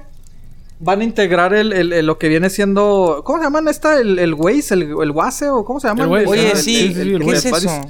[0.80, 4.00] van a integrar el, el- el- lo que viene siendo, ¿cómo se llaman esta?
[4.00, 6.04] El, el Waze, el, el Waze, o ¿cómo se llama?
[6.06, 7.50] El Waze, Oye, sí, ¿qué Waze.
[7.50, 7.82] es eso?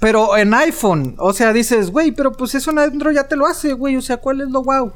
[0.00, 3.46] Pero en iPhone, o sea, dices, güey, pero pues eso en Android ya te lo
[3.46, 3.96] hace, güey.
[3.96, 4.92] O sea, ¿cuál es lo wow?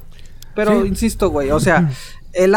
[0.55, 0.89] Pero Sí.
[0.89, 1.91] insisto, güey, o sea,
[2.33, 2.55] el,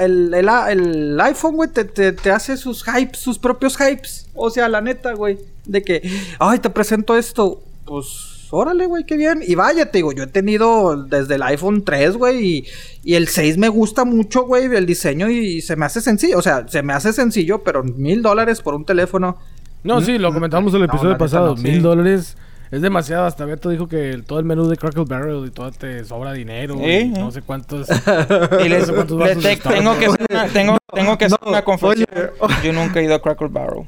[0.00, 4.28] el, el, el iPhone, güey, te, te- te hace sus hypes, sus propios hypes.
[4.34, 6.02] O sea, la neta, güey, de que,
[6.38, 7.62] ay, te presento esto.
[7.84, 8.06] Pues,
[8.50, 9.42] órale, güey, qué bien.
[9.46, 12.64] Y vaya, te digo, yo he tenido desde el iPhone 3, güey, y,
[13.02, 16.38] y el 6 me gusta mucho, güey, el diseño y se me hace sencillo.
[16.38, 19.36] O sea, se me hace sencillo, pero mil dólares por un teléfono.
[19.84, 21.50] No, sí, lo comentamos en el episodio pasado.
[21.50, 21.62] no, sí.
[21.62, 22.36] Mil dólares
[22.70, 23.26] es demasiado.
[23.26, 26.32] Hasta Beto dijo que el- todo el menú de Crackle Barrel y todo te sobra
[26.32, 26.76] dinero.
[26.78, 27.86] Sí, y no sé cuántos.
[28.64, 29.78] Y les, No sé cuántos le vasos te- de Starbucks.
[29.84, 32.06] tengo que hacer una, tengo, tengo que hacer una confesión.
[32.40, 32.54] oye.
[32.64, 33.84] Yo nunca he ido a Cracker Barrel.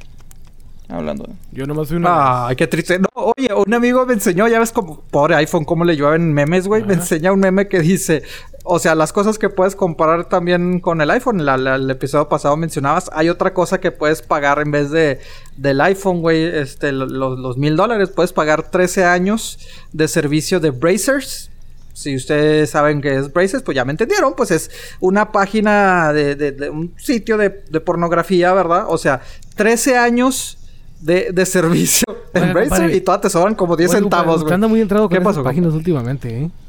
[0.89, 1.29] Hablando.
[1.51, 2.47] Yo nomás fui una.
[2.47, 2.99] Ay, qué triste.
[3.01, 6.69] No, oye, un amigo me enseñó, ya ves como pobre iPhone, cómo le llueven memes,
[6.69, 6.85] güey.
[6.85, 8.23] Me enseña un meme que dice,
[8.63, 11.45] o sea, las cosas que puedes comparar también con el iPhone.
[11.45, 15.19] La- la- el episodio pasado mencionabas, hay otra cosa que puedes pagar en vez de
[15.57, 18.11] del iPhone, güey, este, lo- lo- los mil dólares.
[18.11, 19.59] Puedes pagar 13 años
[19.93, 21.51] de servicio de Bracers.
[21.95, 24.35] Si ustedes saben qué es Braces, pues ya me entendieron.
[24.37, 24.71] Pues es
[25.01, 28.85] una página de, de- de un sitio de, de pornografía, ¿verdad?
[28.87, 29.23] O sea,
[29.57, 30.59] 13 años
[31.01, 32.97] de, de servicio en compadre.
[32.97, 34.55] y todas te sobran como 10 Oye, centavos, güey.
[34.55, 36.51] anda muy entrado ¿Qué con pasó, esas páginas últimamente, ¿eh?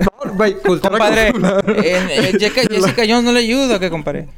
[0.00, 1.32] No, güey, cultura Compadre,
[2.38, 4.28] Jessica, Jessica Jones no le ayuda, ¿qué compadre?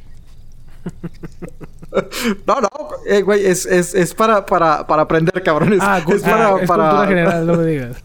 [2.46, 2.68] No, no,
[3.06, 5.78] eh, güey, es, es, es para, para, para aprender, cabrones.
[5.80, 6.88] Ah, es ah, para, es para...
[6.88, 7.96] cultura general, no me digas.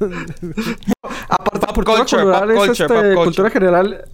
[1.28, 3.24] Aparte, Pop cultura culture, general pop es, culture, este, pop culture.
[3.24, 4.06] cultura general.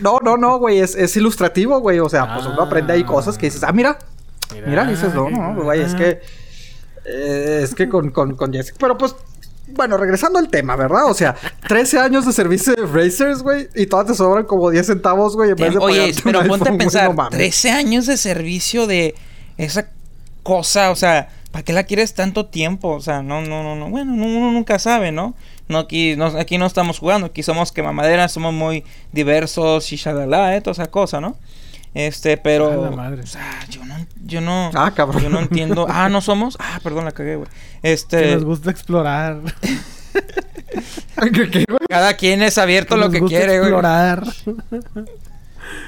[0.00, 2.00] No, no, no, güey, es, es ilustrativo, güey.
[2.00, 3.98] O sea, pues uno aprende ahí cosas que dices, ah, mira,
[4.66, 6.20] mira, dices, no, no, güey, es que.
[7.04, 8.76] eh, es que con, con, con Jessica.
[8.80, 9.14] Pero pues,
[9.68, 11.06] bueno, regresando al tema, ¿verdad?
[11.10, 11.34] O sea,
[11.68, 15.50] 13 años de servicio de Brazers, güey, y todas te sobran como 10 centavos, güey,
[15.50, 17.36] en vez de Oye, pero un ponte a iPhone, pensar, no mames.
[17.38, 19.14] 13 años de servicio de
[19.58, 19.88] esa
[20.42, 22.88] cosa, o sea, ¿para qué la quieres tanto tiempo?
[22.94, 25.34] O sea, no, no, no, no, bueno, no- uno nunca sabe, ¿no?
[25.68, 30.56] No aquí, no, aquí no estamos jugando, aquí somos quemamadera, somos muy diversos y shalala,
[30.56, 31.36] eh, toda esa cosa, ¿no?
[31.98, 33.22] Este, pero, la madre.
[33.22, 35.22] o sea, yo no, yo no, Ah, cabrón.
[35.22, 35.86] yo no entiendo.
[35.88, 36.56] Ah, no somos.
[36.60, 37.48] Ah, perdón, la cagué, güey.
[37.82, 39.38] Este, Que nos gusta explorar.
[40.12, 41.80] ¿Qué, qué, güey?
[41.88, 43.70] cada quien es abierto lo nos que gusta quiere, güey.
[43.72, 44.22] explorar.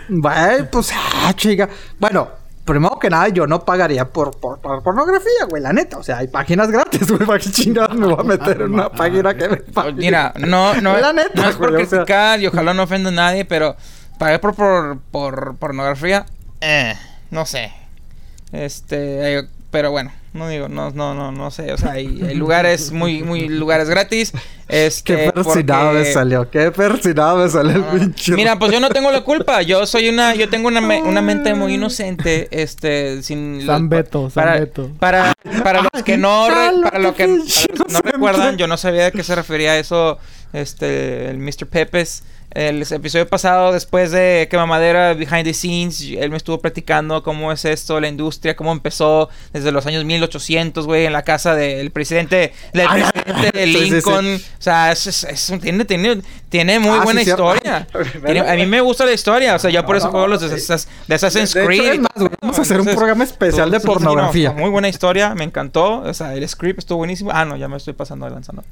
[0.09, 1.68] Güey, pues, ah, chica.
[1.99, 2.29] Bueno,
[2.64, 5.99] primero que nada, yo no pagaría por, por, por pornografía, güey, la neta.
[5.99, 7.25] O sea, hay páginas gratis, güey.
[7.27, 9.92] ¿Para qué chingados me voy a meter en una página que me pague?
[9.92, 11.99] Mira, no, no, La neta, no es por güey, o sea.
[12.01, 13.77] criticar y ojalá no ofenda a nadie, pero
[14.20, 16.26] pagar por, por, por pornografía,
[16.61, 16.94] eh,
[17.30, 17.72] no sé.
[18.52, 22.35] Este, eh, pero bueno, no digo, no, no, no, no sé, o sea, hay, hay
[22.35, 24.33] lugares muy, muy lugares gratis.
[24.68, 28.33] Este, Qué persinado porque- me salió, qué persinado me salió el Ah, pinche.
[28.33, 29.62] Mira, pues yo no tengo la culpa.
[29.62, 34.28] Yo soy una, yo tengo una, me- una mente muy inocente, este, sin San Beto,
[34.28, 34.90] San para, Beto.
[34.98, 35.33] para,
[35.64, 38.66] para los que no, re- para los que, para los pinche que no recuerdan, yo
[38.66, 40.18] no sabía de qué se refería eso,
[40.52, 41.66] este, el Mr.
[41.70, 42.22] Pepes.
[42.52, 47.52] El episodio pasado, después de que Mamadera Behind the Scenes, él me estuvo platicando cómo
[47.52, 51.92] es esto, la industria, cómo empezó desde los años 1800, güey, en la casa del
[51.92, 53.90] presidente, del Ay, presidente de sí, sí, sí.
[53.94, 54.34] Lincoln.
[54.34, 57.86] O sea, es, es- es tiene, tiene, tiene muy Ah, buena sí, historia.
[58.24, 60.40] Tiene- a mí me gusta la historia, o sea, yo por eso No, juego los
[60.40, 60.54] de, sí.
[60.72, 61.92] Assas- de Assassin's De hecho, Creed.
[61.92, 64.48] es más, vamos a hacer un programa especial de sí, sí, no, pornografía.
[64.48, 66.00] está muy buena historia, me encantó.
[66.00, 67.30] O sea, el script estuvo buenísimo.
[67.32, 68.64] Ah, no, ya me estoy pasando de lanzando.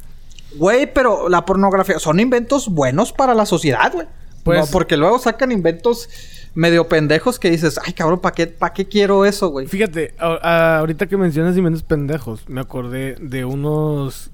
[0.56, 4.06] Güey, pero la pornografía son inventos buenos para la sociedad, güey.
[4.44, 6.08] Pues- No, porque luego sacan inventos
[6.54, 9.66] medio pendejos que dices, ay, cabrón, ¿para qué, pa' qué quiero eso, güey?
[9.66, 14.30] Fíjate, a- a- ahorita que mencionas inventos pendejos, me acordé de unos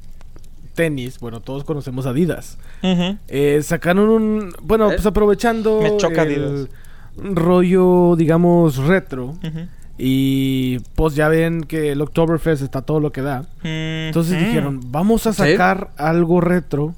[0.75, 1.19] tenis.
[1.19, 2.59] Bueno, todos conocemos Adidas.
[3.29, 4.55] Eh, sacaron un.
[4.63, 4.95] Bueno, ¿Eh?
[4.95, 5.81] pues aprovechando.
[5.83, 6.69] Me choca el
[7.17, 9.27] rollo, digamos, retro.
[9.43, 9.67] Ujú.
[9.97, 13.45] Y pues ya ven que el Oktoberfest está todo lo que da.
[13.63, 14.45] Entonces Ujú.
[14.47, 15.39] dijeron, vamos a Sí.
[15.53, 16.95] sacar algo retro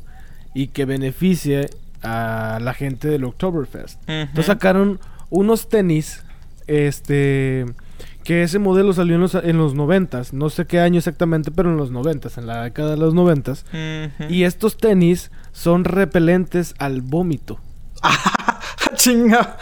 [0.55, 1.69] y que beneficie
[2.03, 4.01] a la gente del Oktoberfest.
[4.05, 4.13] Ujú.
[4.13, 6.23] Entonces sacaron unos tenis,
[6.67, 7.67] este,
[8.25, 11.71] que ese modelo salió en los, en los 90 no sé qué año exactamente, pero
[11.71, 14.33] en los 90 en la década de los 90 Ujú.
[14.33, 17.59] Y estos tenis son repelentes al vómito,
[18.95, 19.57] Chinga.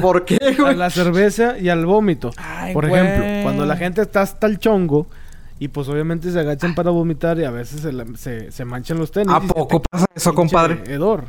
[0.00, 0.76] ¿Por, qué, a güey?
[0.76, 2.30] la cerveza y al vómito.
[2.36, 3.00] Ay, Por güey.
[3.00, 5.06] ejemplo, cuando la gente está hasta el chongo
[5.58, 8.98] y pues obviamente se agachan para vomitar y a veces se, la- se, se manchan
[8.98, 9.32] los tenis.
[9.34, 10.82] ¿A poco te pasa eso, compadre?
[10.86, 11.24] Hedor.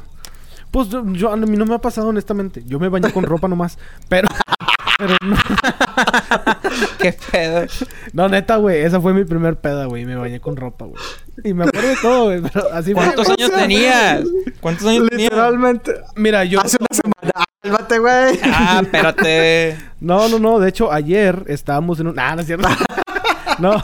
[0.71, 2.61] Pues yo, yo- a mí no me ha pasado honestamente.
[2.65, 3.77] Yo me baño con ropa nomás.
[4.09, 4.27] Pero,
[4.97, 5.35] pero no,
[6.99, 7.65] Qué pedo.
[8.13, 8.81] no, neta, güey.
[8.81, 10.05] Esa fue mi primer peda, güey.
[10.05, 11.01] Me bañé con ropa, güey.
[11.43, 12.41] Y me acuerdo de todo, güey.
[12.41, 12.93] Pero así.
[12.93, 14.23] ¿Cuántos años tenías?
[14.59, 15.29] ¿Cuántos años tenías?
[15.31, 15.93] Literalmente.
[16.15, 16.59] Mira, yo...
[16.59, 17.45] Hace una semana.
[17.61, 18.39] Cálmate, güey.
[18.43, 19.77] Ah, espérate.
[19.99, 20.59] No, no, no.
[20.59, 22.19] De hecho, ayer estábamos en un...
[22.19, 22.67] Ah, no es cierto.
[23.59, 23.83] no.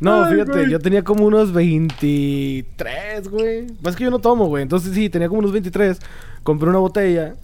[0.00, 0.70] No, Ay, fíjate, güey.
[0.70, 3.66] yo tenía como unos 23, güey.
[3.82, 4.62] Pues es que yo no tomo, güey.
[4.62, 5.98] Entonces sí, tenía como unos 23.
[6.42, 7.34] Compré una botella,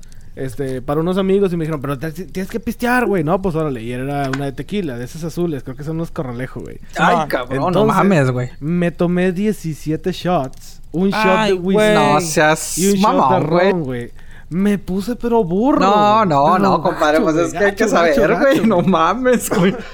[0.41, 3.23] este, para unos amigos y me dijeron, pero te- tienes que pistear, güey.
[3.23, 3.83] No, pues órale.
[3.83, 5.63] Y era una de tequila, de esas azules.
[5.63, 6.79] Creo que son unos corralejo, güey.
[6.97, 8.51] Ay, No, cabrón, no mames, güey.
[8.61, 10.81] Me tomé 17 shots.
[10.93, 11.95] Un shot de whisky güey.
[11.95, 14.11] No seas y un shot de ron, güey.
[14.49, 15.79] Me puse pero burro.
[15.81, 18.67] No, no, Pero no, compadre, gacho, pues güey, es que hay que saber, güey.
[18.67, 19.77] No mames, güey.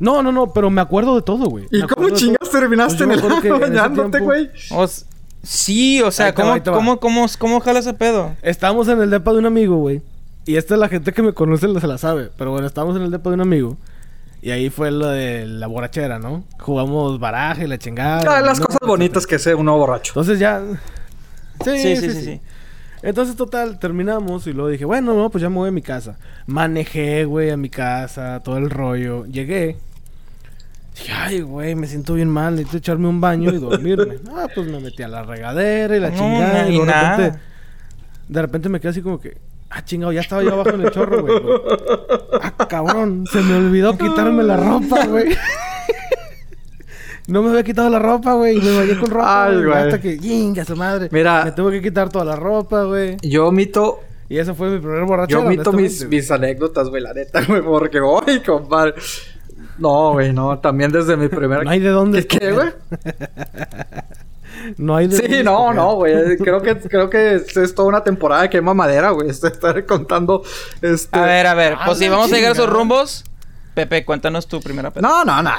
[0.00, 1.66] No, no, no, pero me acuerdo de todo, güey.
[1.70, 2.58] ¿Y cómo chingas todo.
[2.58, 4.50] terminaste Pues en el bañándote, güey?
[5.42, 6.62] Sí, o sea, va, ¿cómo, va.
[6.62, 8.36] cómo, cómo, cómo jala ese pedo?
[8.42, 10.02] Estábamos en el depa de un amigo, güey.
[10.46, 12.30] Y esta es la gente que me conoce se la sabe.
[12.36, 13.76] Pero bueno, estábamos en el depa de un amigo.
[14.42, 16.44] Y ahí fue lo de la borrachera, ¿no?
[16.58, 18.38] Jugamos baraje, la chingada.
[18.38, 18.66] Ah, las ¿no?
[18.66, 20.12] cosas bonitas que hace uno borracho.
[20.12, 20.62] Entonces ya...
[21.64, 22.40] Sí Sí, sí, sí, sí.
[23.02, 26.18] Entonces, total, terminamos y luego dije, bueno, no, pues ya me voy a mi casa.
[26.46, 29.26] Manejé, güey, a mi casa, todo el rollo.
[29.26, 29.76] Llegué.
[30.94, 34.16] Dije, ay, güey, me siento bien mal, necesito echarme un baño y dormirme.
[34.34, 36.68] ah, pues me metí a la regadera y la No, chingada.
[36.68, 37.38] y de repente,
[38.28, 39.38] de repente me quedé así como que,
[39.70, 41.34] ah, chingado, ya estaba yo abajo en el chorro, güey.
[42.58, 45.34] Ah, cabrón, se me olvidó quitarme la ropa, güey.
[47.26, 48.56] No me había quitado la ropa, güey.
[48.58, 49.44] y Me bañé con ropa.
[49.46, 49.72] Ay, güey.
[49.78, 51.08] Hasta que, ¡yinga su madre!
[51.12, 51.44] Mira.
[51.44, 53.18] Me tuve que quitar toda la ropa, güey.
[53.22, 55.40] Yo omito Y esa fue mi primer borrachera.
[55.40, 58.94] Yo omito mis, mis anécdotas, güey, la neta, güey, porque, uy, compadre.
[59.80, 61.62] No, güey, no, también desde mi primera...
[61.64, 62.68] No hay de dónde ¿Qué, qué, güey?
[64.76, 65.76] No hay de Sí, dónde no, escoger.
[65.76, 66.36] no, güey.
[66.36, 69.30] Creo que, creo que es, es toda una temporada de quema madera, güey.
[69.30, 70.42] Estoy estar contando.
[70.82, 71.18] Este...
[71.18, 71.74] A ver, a ver.
[71.78, 73.24] Ah, Pues si vamos a llegar a esos rumbos.
[73.74, 75.08] Pepe, cuéntanos tu primera peda.
[75.08, 75.50] No, no, no,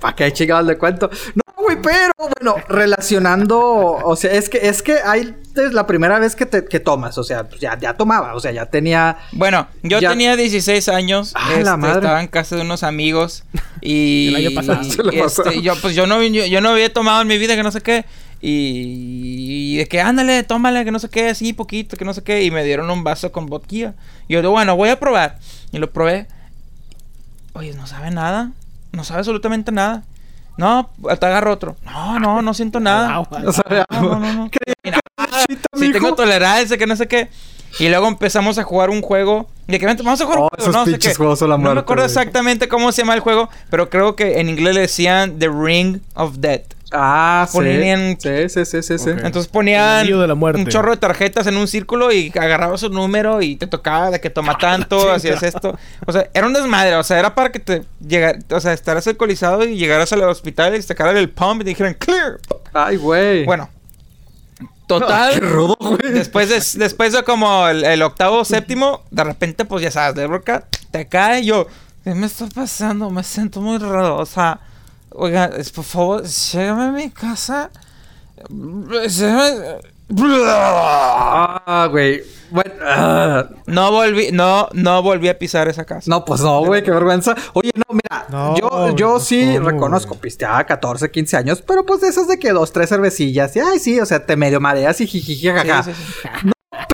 [0.00, 1.10] ¿para qué chingados le cuento?
[1.34, 6.18] No, güey, pero bueno, relacionando, o sea, es que, es que hay es la primera
[6.18, 9.16] vez que te que tomas, o sea, pues ya, ya tomaba, o sea, ya tenía.
[9.32, 11.32] Bueno, yo Ya- tenía 16 años.
[11.34, 11.94] Ah, este, la madre.
[11.96, 13.44] Estaba en casa de unos amigos.
[13.80, 14.28] Y.
[14.36, 14.82] El año pasado.
[15.12, 17.62] y, este, yo, pues yo no, yo, yo no había tomado en mi vida que
[17.62, 18.04] no sé qué.
[18.42, 22.22] Y, y de que ándale, tómale, que no sé qué, así poquito, que no sé
[22.22, 22.42] qué.
[22.44, 23.94] Y me dieron un vaso con vodka.
[24.28, 25.38] Y yo digo, bueno, voy a probar.
[25.72, 26.26] Y lo probé.
[27.54, 28.52] Oye, no sabe nada.
[28.92, 30.04] No sabe absolutamente nada.
[30.56, 30.88] No,
[31.18, 31.76] te agarro otro.
[31.84, 33.20] No, no, no siento nada.
[33.20, 34.50] O sea, No, no, no,
[35.74, 35.92] si mijo.
[35.92, 37.28] tengo tolerancia, que no sé qué.
[37.78, 39.48] Y luego empezamos a jugar un juego.
[39.66, 40.62] De que "Vente, vamos a jugar Oh, un juego.
[40.70, 41.14] esos No sé qué.
[41.14, 43.50] juegos son la No me muerte, acuerdo exactamente cómo se llama el juego.
[43.68, 46.72] Pero creo que en inglés le decían The Ring of Death.
[46.92, 47.58] Ah, sí.
[47.58, 49.10] Ponían- Sí, sí, sí, sí, sí.
[49.10, 53.42] Entonces ponían de la un chorro de tarjetas en un círculo y agarrabas un número
[53.42, 55.76] y te tocaba de que toma tanto, hacías esto.
[56.06, 56.94] O sea, era un desmadre.
[56.96, 60.74] O sea, era para que te llegara, o sea, estaras alcoholizado y llegaras al hospital
[60.74, 62.38] y te sacaran el pump y te dijeran clear.
[62.72, 63.44] Ay, güey.
[63.44, 63.68] Bueno.
[64.86, 65.34] Total.
[65.34, 66.12] Qué rudo, güey.
[66.12, 70.14] Después de, después de como el, el octavo o séptimo, de repente, pues ya sabes,
[70.14, 71.66] de boca te cae y yo,
[72.04, 73.10] ¿qué me está pasando?
[73.10, 74.18] Me siento muy raro.
[74.18, 74.60] O sea,
[75.16, 77.70] oiga, es- por favor, llégame a mi casa.
[80.48, 82.22] Ah, güey.
[82.50, 83.48] Bueno, ah.
[83.66, 86.08] No volví, no, no volví a pisar esa casa.
[86.08, 87.34] No, pues no, güey, qué vergüenza.
[87.54, 91.84] Oye, no, mira, No, yo, yo no, sí ¿cómo, reconozco, pisteaba 14, 15 años, pero
[91.84, 94.60] pues de esas de que dos, tres cervecillas, y ay, sí, o sea, te medio
[94.60, 95.82] mareas y jijiji, Sí, jajaja.
[95.82, 96.28] sí, sí.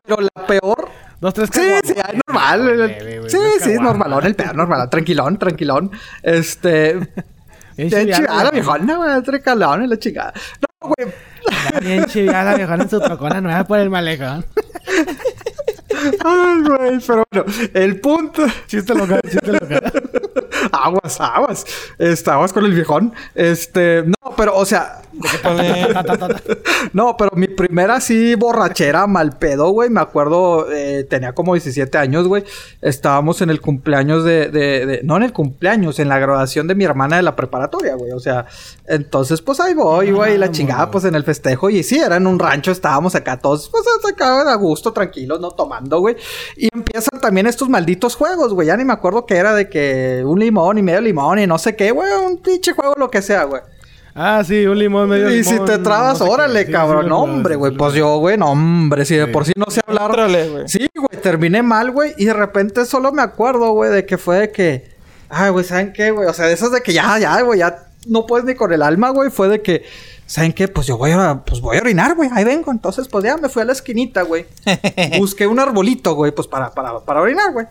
[0.04, 0.88] Pero la peor.
[1.20, 2.64] Dos, tres Sí, sí, ay, normal.
[2.64, 5.90] Bebe, güey, sí, es sí, normalón, el pedo, normal, tranquilón, tranquilón.
[6.22, 6.98] Este.
[7.76, 8.52] Bien chingada, güey.
[8.52, 10.32] viejona, güey, tranquilón, y la chingada.
[10.60, 11.12] No, güey.
[11.80, 14.44] Bien chiviada la viejona en su trocona nueva por el malecón.
[16.24, 18.42] Ay, güey, pero bueno, el punto.
[18.66, 19.92] Chiste local, chiste local.
[20.72, 21.64] aguas, aguas.
[21.98, 23.12] Este, aguas con el viejón.
[23.34, 25.02] Este, no, pero, o sea.
[26.92, 29.90] No, pero mi primera sí borrachera mal pedo, güey.
[29.90, 32.44] Me acuerdo, eh, tenía como 17 años, güey.
[32.80, 36.74] Estábamos en el cumpleaños de, de, de- No en el cumpleaños, en la graduación de
[36.74, 38.12] mi hermana de la preparatoria, güey.
[38.12, 38.46] O sea,
[38.86, 40.38] entonces, pues ahí voy, güey.
[40.38, 40.56] la Vamos.
[40.58, 41.70] chingada, pues en el festejo.
[41.70, 45.50] Y sí, era en un rancho, estábamos acá todos, pues acá a gusto, tranquilos, no
[45.52, 46.16] tomando, güey.
[46.56, 48.68] Y empiezan también estos malditos juegos, güey.
[48.68, 51.58] Ya ni me acuerdo que era de que un limón y medio limón y no
[51.58, 52.10] sé qué, güey.
[52.26, 53.62] Un pinche juego, lo que sea, güey.
[54.14, 56.30] Ah, sí, un limón medio Y limón, si te trabas, no sé qué.
[56.30, 57.04] órale, cabrón.
[57.04, 57.72] sí, no, hombre, güey.
[57.76, 59.04] Pues yo, güey, no, hombre.
[59.06, 59.32] Si de Sí.
[59.32, 60.10] por sí no sé hablar.
[60.10, 60.68] Órale, güey.
[60.68, 62.12] Sí, güey, terminé mal, güey.
[62.18, 64.92] Y de repente solo me acuerdo, güey, de que fue de que.
[65.30, 66.28] Ay, güey, ¿saben qué, güey?
[66.28, 68.82] O sea, de esas de que ya, ya, güey, ya no puedes ni con el
[68.82, 69.30] alma, güey.
[69.30, 69.82] Fue de que.
[70.32, 70.66] ¿Saben qué?
[70.66, 72.30] Pues yo voy a, pues voy a orinar, güey.
[72.32, 72.72] Ahí vengo.
[72.72, 74.46] Entonces, pues ya me fui a la esquinita, güey.
[75.18, 77.66] Busqué un arbolito, güey, pues para, para, para orinar, güey.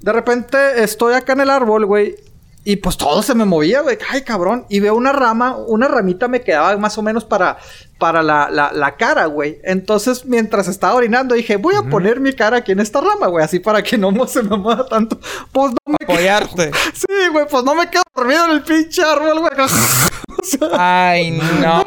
[0.00, 2.16] De repente estoy acá en el árbol, güey.
[2.64, 3.98] Y pues todo se me movía, güey.
[4.10, 4.64] Ay, cabrón.
[4.70, 7.58] Y veo una rama, una ramita me quedaba más o menos para,
[7.98, 9.58] para la, la, la cara, güey.
[9.64, 13.44] Entonces, mientras estaba orinando, dije, voy a poner mi cara aquí en esta rama, güey.
[13.44, 15.18] Así para que no mo- se me mueva tanto.
[15.52, 16.12] Pues no me quedo.
[16.14, 16.70] Apoyarte.
[16.94, 19.52] Sí, güey, pues no me quedo dormido en el pinche árbol, güey.
[20.40, 20.68] O sea,
[21.10, 21.84] Ay, no.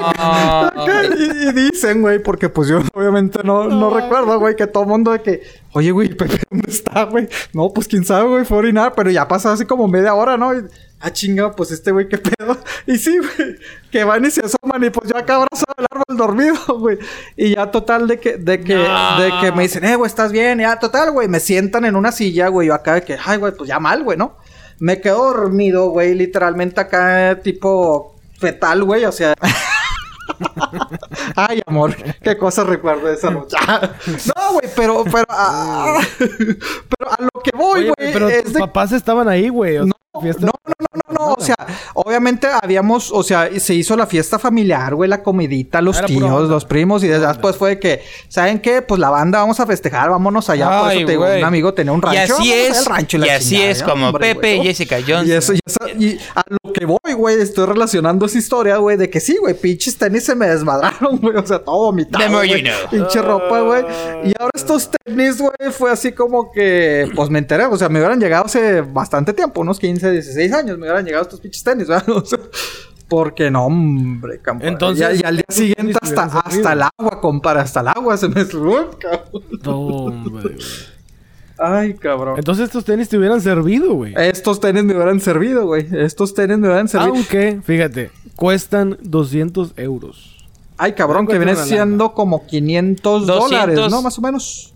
[1.17, 5.11] Y, y dicen, güey, porque pues yo obviamente no, no recuerdo, güey, que todo mundo
[5.13, 7.29] de que, oye, güey, Pepe, ¿dónde está, güey?
[7.53, 10.35] No, pues quién sabe, güey, fue a orinar, pero ya pasa así como media hora,
[10.35, 10.53] ¿no?
[10.53, 10.63] Y,
[11.01, 12.57] ah, chinga, pues este güey, qué pedo.
[12.87, 13.55] Y sí, güey,
[13.91, 16.97] que van y se asoman y pues yo acá abrazado al árbol dormido, güey.
[17.37, 19.19] Y ya total de que, de que, No.
[19.21, 22.11] de que me dicen, eh, güey, estás bien, ya, total, güey, me sientan en una
[22.11, 24.37] silla, güey, yo acá de que, ay, güey, pues ya mal, güey, ¿no?
[24.79, 29.33] Me quedo dormido, güey, literalmente acá, tipo fetal, güey, o sea.
[31.35, 33.57] Ay, amor, qué cosas recuerdo de esa noche.
[33.67, 38.59] no, güey, pero, pero, ah, pero a lo que voy, güey, pero es tus de
[38.59, 39.77] papás estaban ahí, güey.
[39.77, 41.55] no, no, no, no, no, o sea,
[41.93, 46.49] obviamente habíamos, o sea, se hizo la fiesta familiar, güey, la comidita, los Era tíos,
[46.49, 48.81] los primos, y después fue de que, ¿saben qué?
[48.81, 51.91] Pues la banda vamos a festejar, vámonos allá, por eso te digo, un amigo tenía
[51.93, 52.17] un rancho.
[52.19, 52.85] Y así es.
[52.85, 55.27] rancho y así chingada, es como Hombre, Pepe y Jessica Jones.
[55.27, 58.97] y eso, y eso- y a lo que voy, güey, estoy relacionando esa historia, güey,
[58.97, 62.23] de que sí, güey, pinches tenis se me desmadraron, güey, o sea, todo vomitado.
[62.23, 62.73] The more you know.
[62.89, 63.83] Pinche ropa, güey.
[64.23, 67.99] Y ahora estos tenis, güey, fue así como que, pues me enteré, o sea, me
[67.99, 71.87] hubieran llegado hace bastante tiempo, unos 15, 16 años, me hubieran llegado estos pinches tenis,
[71.87, 72.07] ¿verdad?
[72.15, 72.39] O sea,
[73.07, 74.69] porque no, hombre, compadre.
[74.69, 78.29] Entonces, y, y al día siguiente hasta, hasta el agua, compadre, hasta el agua se
[78.29, 79.43] me subió, cabrón.
[79.63, 80.65] No, hombre, güey.
[81.57, 82.35] Ay, cabrón.
[82.37, 84.13] Entonces estos tenis te hubieran servido, güey.
[84.15, 85.85] Estos tenis me hubieran servido, güey.
[85.91, 87.13] Estos tenis me hubieran servido.
[87.13, 90.47] Aunque, fíjate, cuestan 200 euros.
[90.77, 94.01] Ay, cabrón, que viene siendo como 500 dólares, ¿no?
[94.01, 94.70] Más o menos.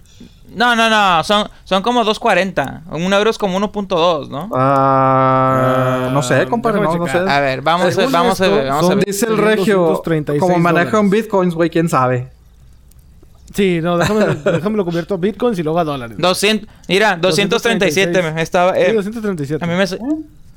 [0.56, 1.24] No, no, no.
[1.24, 2.84] Son, son como 2.40.
[2.92, 4.50] Un euro es como 1.2, ¿no?
[4.56, 7.18] Ah, no sé, Ah, compadre, no, no sé.
[7.18, 8.68] A ver, vamos a vamos a esto, ver.
[8.70, 9.06] Vamos a ver.
[9.06, 11.12] dice el regio, 236 como manejan dólares.
[11.12, 12.30] bitcoins, güey, quién sabe.
[13.54, 16.18] Sí, no, déjame, déjame lo convierto a bitcoins y luego a dólares.
[16.20, 18.78] 200, mira, 237 me estaba.
[18.78, 19.64] eh, Sí, 237.
[19.64, 19.84] a mí me.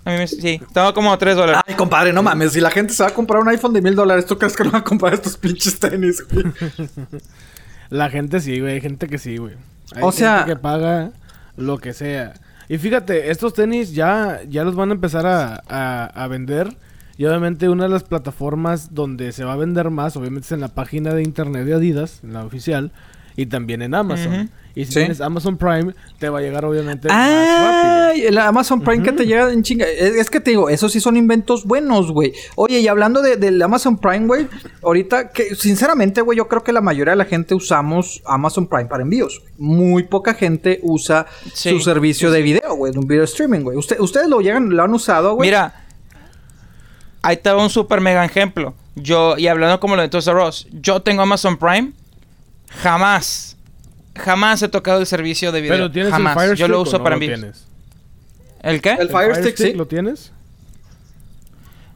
[0.05, 0.27] A mí me.
[0.27, 1.61] Sí, estaba como a 3 dólares.
[1.67, 3.95] Ay, compadre, no mames, si la gente se va a comprar un iPhone de mil
[3.95, 6.45] dólares, ¿tú crees que no va a comprar estos pinches tenis, güey?
[7.91, 8.75] La gente sí, güey.
[8.75, 9.55] Hay gente que sí, güey.
[9.95, 11.11] Hay O sea- gente que paga
[11.57, 12.35] lo que sea.
[12.69, 16.77] Y fíjate, estos tenis ya, ya los van a empezar a, a- a vender.
[17.17, 20.61] Y obviamente una de las plataformas donde se va a vender más, obviamente es en
[20.61, 22.93] la página de internet de Adidas, en la oficial,
[23.39, 24.51] y también en Amazon.
[24.75, 24.99] Y si Sí.
[25.01, 28.05] tienes Amazon Prime, te va a llegar obviamente más rápido.
[28.11, 29.87] Ay, el Amazon Prime que te llega en chinga.
[29.87, 32.33] Es, es que te digo, esos sí son inventos buenos, güey.
[32.57, 34.47] Oye, y hablando de- del Amazon Prime, güey,
[34.83, 38.87] ahorita que sinceramente, güey, yo creo que la mayoría de la gente usamos Amazon Prime
[38.87, 39.43] para envíos.
[39.57, 43.77] Muy poca gente usa Sí, su servicio de video, güey, de un video streaming, güey.
[43.77, 45.49] Usted- ustedes lo llegan, lo han usado, güey.
[45.49, 45.85] Mira,
[47.23, 48.75] ahí te va un super mega ejemplo.
[48.95, 51.93] Yo, y hablando como lo de Toys R Us, yo tengo Amazon Prime.
[52.71, 53.57] Jamás,
[54.17, 55.77] jamás he tocado el servicio de video.
[55.77, 56.37] Pero tienes jamás.
[56.37, 57.67] el Fire yo lo o uso no para lo tienes?
[58.63, 58.93] ¿El qué?
[58.93, 59.73] El Fire Stick, sí.
[59.73, 60.33] ¿Lo tienes?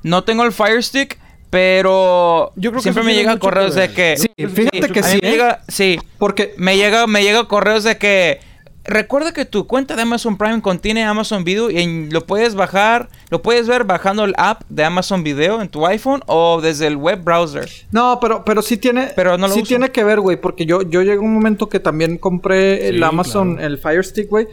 [0.02, 1.18] No tengo el Fire Stick,
[1.50, 5.08] pero Yo creo que siempre me llega correos que de que Sí, fíjate que mí
[5.08, 5.30] sí, me ¿eh?
[5.32, 8.40] llega, sí, Porque me llega, me llega correos de que
[8.84, 13.08] recuerda que tu cuenta de Amazon Prime contiene Amazon Video y en- lo puedes bajar,
[13.30, 16.96] lo puedes ver bajando el app de Amazon Video en tu iPhone o desde el
[16.96, 17.68] web browser.
[17.92, 19.12] No, pero, pero sí tiene.
[19.14, 19.68] Pero no lo sí uso.
[19.68, 20.40] tiene que ver, güey.
[20.40, 23.66] Porque yo, yo llegué a un momento que también compré el Amazon, claro.
[23.68, 24.46] el Fire Stick, güey.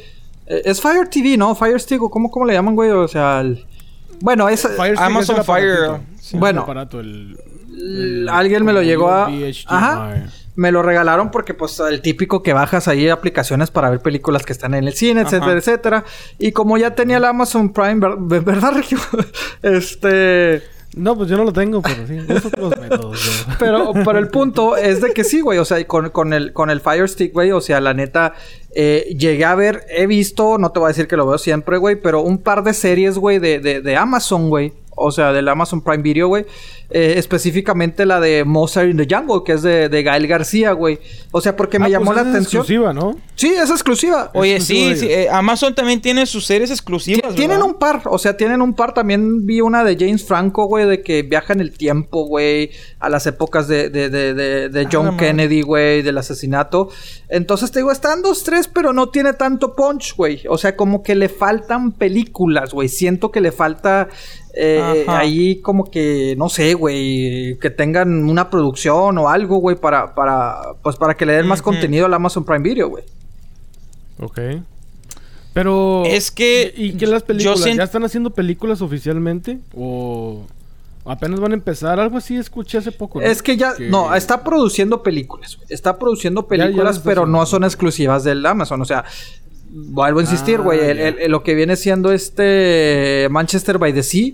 [0.47, 1.55] Eh, es Fire TV, ¿no?
[1.55, 2.91] Fire Stick, o cómo, cómo le llaman, güey.
[2.91, 3.65] O sea, el-
[4.21, 4.61] bueno, es.
[4.61, 6.01] Fire Stick Amazon es el Fire.
[6.19, 6.59] Sí, Bueno.
[6.59, 7.37] el aparato, el-
[7.71, 9.27] l- el- alguien me lo llegó a.
[9.67, 10.13] Ajá.
[10.59, 14.51] Me lo regalaron porque, pues, el típico que bajas ahí aplicaciones para ver películas que
[14.51, 15.57] están en el cine, etcétera, Ajá.
[15.57, 16.03] etcétera.
[16.37, 18.97] Y como ya tenía el Amazon Prime, ver- ¿verdad, Regio?
[19.63, 20.61] este.
[20.95, 22.17] No, pues yo no lo tengo, pero sí.
[22.27, 23.23] Uso los métodos.
[23.47, 23.53] yo.
[23.59, 25.59] Pero, pero el punto es de que sí, güey.
[25.59, 27.51] O sea, con, con el, con el Fire Stick, güey.
[27.51, 28.33] O sea, la neta,
[28.73, 31.77] eh, llegué a ver, he visto, no te voy a decir que lo veo siempre,
[31.77, 34.73] güey, pero un par de series, güey, de, de, de Amazon, güey.
[34.99, 36.45] O sea, del Amazon Prime Video, güey.
[36.91, 40.99] Eh, específicamente la de Mozart in the Jungle, que es de, de Gael García, güey.
[41.31, 42.61] O sea, porque me Ah, llamó pues la esa es atención.
[42.61, 43.15] exclusiva, ¿no?
[43.35, 44.31] Sí, es exclusiva.
[44.33, 47.29] Oye, sí, sí, eh, Amazon también tiene sus series exclusivas.
[47.31, 47.71] Ti- Tienen ¿verdad?
[47.73, 48.93] un par, o sea, tienen un par.
[48.93, 53.07] También vi una de James Franco, güey, de que viaja en el tiempo, güey, a
[53.09, 55.15] las épocas de, de, de, de, de Ah, John.
[55.17, 56.89] Kennedy, güey, del asesinato.
[57.29, 60.41] Entonces te digo, están dos, tres, pero no tiene tanto punch, güey.
[60.49, 62.89] O sea, como que le faltan películas, güey.
[62.89, 64.07] Siento que le falta
[64.61, 70.13] eh, ahí como que, no sé, güey, que tengan una producción o algo, güey, para,
[70.15, 73.03] para, pues para que le den más contenido al Amazon Prime Video, güey.
[74.19, 74.39] Ok.
[75.53, 76.03] Pero...
[76.05, 77.63] Es que ¿Y qué las películas?
[77.75, 79.59] ¿Ya están haciendo películas oficialmente?
[79.75, 80.43] ¿O
[81.05, 81.99] apenas van a empezar?
[81.99, 83.19] Algo así escuché hace poco.
[83.19, 83.25] ¿no?
[83.25, 85.55] Es que ya, no, está produciendo películas.
[85.57, 85.67] güey.
[85.69, 88.81] Está produciendo películas, pero no son exclusivas del Amazon.
[88.81, 89.05] O sea,
[89.71, 90.79] vuelvo a insistir, Ah, güey.
[90.81, 91.07] el- ya.
[91.07, 94.33] el- el- lo que viene siendo este Manchester by the Sea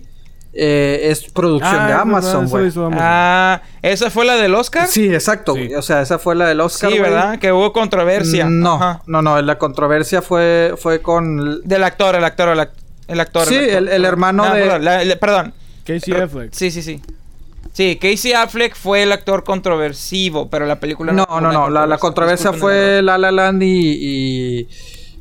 [0.57, 2.71] eh, es producción Ah, de Amazon, güey.
[2.93, 4.87] Ah, ¿esa fue la del Oscar?
[4.87, 5.73] Sí, exacto, Sí.
[5.75, 6.91] O sea, esa fue la del Oscar.
[6.91, 6.99] Sí.
[6.99, 7.37] ¿verdad?
[7.39, 8.45] Que hubo controversia.
[8.49, 9.01] No, Ajá.
[9.05, 9.41] no, no.
[9.41, 11.61] La controversia fue, fue con.
[11.67, 12.71] Del actor, el actor, el, act-
[13.07, 13.45] el actor.
[13.47, 13.69] Sí, actor.
[13.77, 15.53] el- el hermano No, de- Perdón, la- el- perdón.
[15.85, 16.53] Casey Affleck.
[16.53, 17.01] Sí, sí, sí.
[17.73, 21.69] Sí, Casey Affleck fue el actor controversivo, pero la película No, no, una no.
[21.69, 23.01] La, la controversia fue.
[23.01, 23.67] La La Land y,
[24.61, 24.67] y-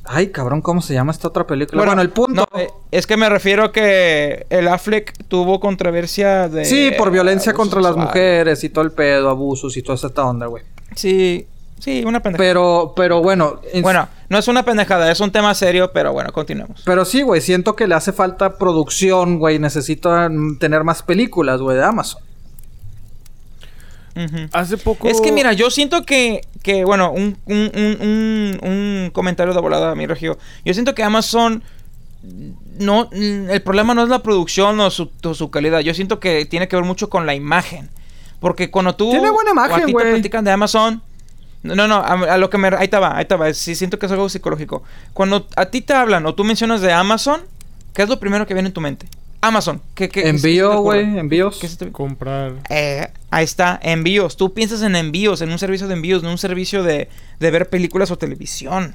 [0.07, 1.83] Ay, cabrón, ¿cómo se llama esta otra película?
[1.85, 2.47] Bueno, el punto.
[2.53, 6.65] no, eh, es que me refiero que el Affleck tuvo controversia de.
[6.67, 10.47] Sí, por violencia contra las mujeres y todo el pedo, abusos y toda esta onda,
[10.47, 10.63] güey.
[10.95, 11.47] Sí,
[11.79, 12.49] sí, una pendejada.
[12.51, 13.61] Pero, pero bueno.
[13.73, 16.83] en- Bueno, no es una pendejada, es un tema serio, pero bueno, continuemos.
[16.85, 19.59] Pero sí, güey, siento que le hace falta producción, güey.
[19.59, 22.23] Necesitan tener más películas, güey, de Amazon.
[24.53, 25.09] Hace poco...
[25.09, 29.61] Es que mira, yo siento que, que bueno, un, un, un, un, un comentario de
[29.61, 30.39] volada a mi regio.
[30.65, 31.63] Yo siento que Amazon
[32.79, 35.81] no, el problema no es la producción o su, o su calidad.
[35.81, 37.91] Yo siento que tiene que ver mucho con la imagen.
[38.41, 41.03] Porque cuando tú Tiene buena o imagen, a ti te platican de Amazon,
[41.63, 43.53] no, no, no, a, a lo que me ahí te va, ahí te va.
[43.55, 44.83] Sí siento que es algo psicológico.
[45.13, 47.41] Cuando a ti te hablan o tú mencionas de Amazon,
[47.95, 49.07] ¿qué es lo primero que viene en tu mente?
[49.47, 49.81] Amazon.
[49.95, 51.59] ¿Qué, qué, Envío, güey, envíos.
[51.61, 52.55] ¿Qué se te- Comprar...
[52.71, 54.37] eh, ahí está, envíos.
[54.37, 57.09] Tú piensas en envíos, en un servicio de envíos, no un servicio de,
[57.41, 58.95] de ver películas o televisión.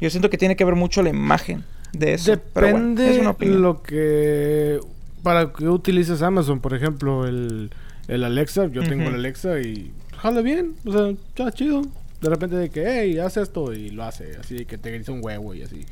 [0.00, 2.36] Yo siento que tiene que ver mucho la imagen de eso.
[2.54, 3.62] Pero bueno, Depende es una opinión.
[3.62, 4.78] lo que...
[5.22, 7.70] Para que utilices Amazon, por ejemplo, el,
[8.06, 8.66] el Alexa.
[8.68, 10.74] Yo tengo el Alexa y jala bien.
[10.86, 11.82] O sea, está chido.
[12.20, 14.36] De repente de que, hey, haz esto y lo hace.
[14.40, 15.84] Así de que te grita un huevo y así.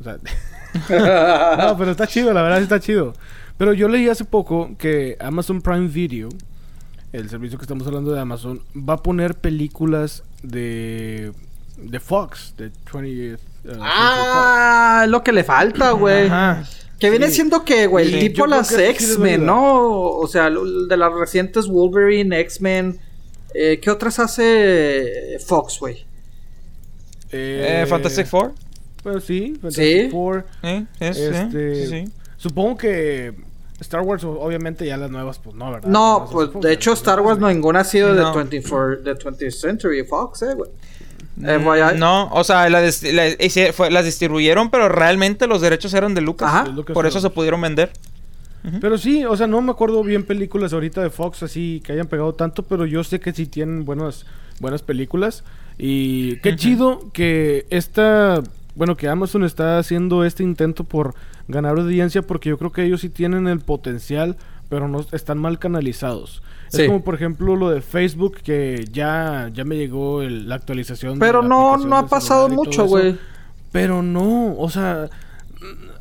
[0.00, 0.18] O sea...
[1.68, 3.14] no, pero está chido, la verdad sí está chido.
[3.58, 6.28] Pero yo leí hace poco que Amazon Prime Video,
[7.12, 11.32] el servicio que estamos hablando de Amazon, va a poner películas de,
[11.76, 13.38] de Fox, de 20th.
[13.66, 16.28] uh, Ah, es lo que le falta, güey.
[16.98, 17.34] Que viene Sí.
[17.34, 19.44] siendo que, güey, Sí, tipo las sí X-Men.
[19.44, 19.90] ¿no?
[19.90, 22.98] O sea, lo- de las recientes Wolverine, X-Men.
[23.54, 26.06] Eh, ¿Qué otras hace Fox, güey?
[27.30, 28.52] Eh, Fantastic Four.
[29.02, 30.08] Bueno, sí, Fantastic Sí.
[30.10, 30.46] Four.
[30.62, 30.84] ¿eh?
[31.00, 32.12] Es, Este, sí, sí.
[32.36, 33.34] Supongo que
[33.80, 35.88] Star Wars, obviamente, ya las nuevas, pues no, ¿verdad?
[35.88, 38.34] No, pues de hecho Star Wars no ninguna ha sido de, No.
[38.34, 40.70] 24, de 20th Century Fox, eh, güey.
[41.44, 45.60] Eh, Mm, No, o sea, la dis- la- hice- fue- las distribuyeron, pero realmente los
[45.62, 46.48] derechos eran de Lucas.
[46.48, 46.64] Ajá.
[46.70, 46.82] De.
[46.94, 47.90] Por eso se pudieron vender.
[48.80, 52.06] Pero sí, o sea, no me acuerdo bien películas ahorita de Fox así que hayan
[52.06, 54.24] pegado tanto, pero yo sé que sí tienen buenas,
[54.60, 55.42] buenas películas.
[55.78, 58.40] Y qué chido que esta,
[58.74, 61.14] bueno, que Amazon está haciendo este intento por
[61.48, 64.36] ganar audiencia, porque yo creo que ellos sí tienen el potencial,
[64.68, 66.42] pero no están mal canalizados.
[66.68, 66.82] Sí.
[66.82, 71.14] Es como por ejemplo lo de Facebook, que ya, ya me llegó el- la actualización.
[71.14, 73.18] de Pero la no, no ha pasado mucho, güey.
[73.72, 75.08] Pero no, o sea,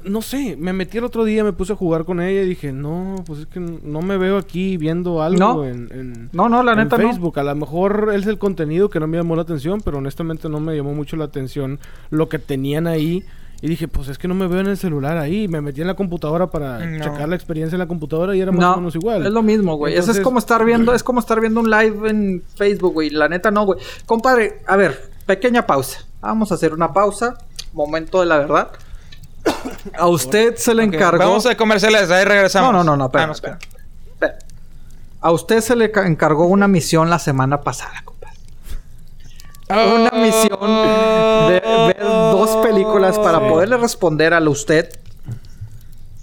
[0.05, 2.71] no sé, me metí el otro día, me puse a jugar con ella y dije,
[2.71, 5.65] no, pues es que no me veo aquí viendo algo No.
[5.65, 7.07] en, en- No, no, la en neta no.
[7.07, 7.39] Facebook.
[7.39, 10.59] A lo mejor es el contenido que no me llamó la atención, pero honestamente no
[10.59, 11.79] me llamó mucho la atención
[12.09, 13.23] lo que tenían ahí.
[13.63, 15.47] Y dije, pues es que no me veo en el celular ahí.
[15.47, 17.03] Me metí en la computadora para No.
[17.03, 19.23] checar la experiencia en la computadora y era más o No, menos igual.
[19.23, 19.95] es lo mismo, güey.
[19.95, 23.11] Eso es como estar viendo, es como estar viendo un live en Facebook, güey.
[23.11, 23.79] La neta no, güey.
[24.07, 25.99] Compadre, a ver, pequeña pausa.
[26.21, 27.35] Vamos a hacer una pausa.
[27.73, 28.71] Momento de la verdad.
[29.97, 31.19] A usted se le encargó.
[31.19, 32.71] Vamos a comerciales, ahí regresamos.
[32.71, 33.59] No, no, no, no, espera, Ah, espera.
[34.13, 34.37] Espera.
[35.21, 38.37] A usted se le ca- encargó una misión la semana pasada, compadre.
[39.69, 40.59] Una misión
[41.49, 43.45] de ver dos películas para Sí.
[43.49, 44.89] poderle responder a usted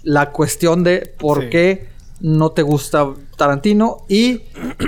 [0.03, 1.49] la cuestión de por Sí.
[1.49, 1.89] qué
[2.21, 3.07] no te gusta
[3.37, 4.39] Tarantino y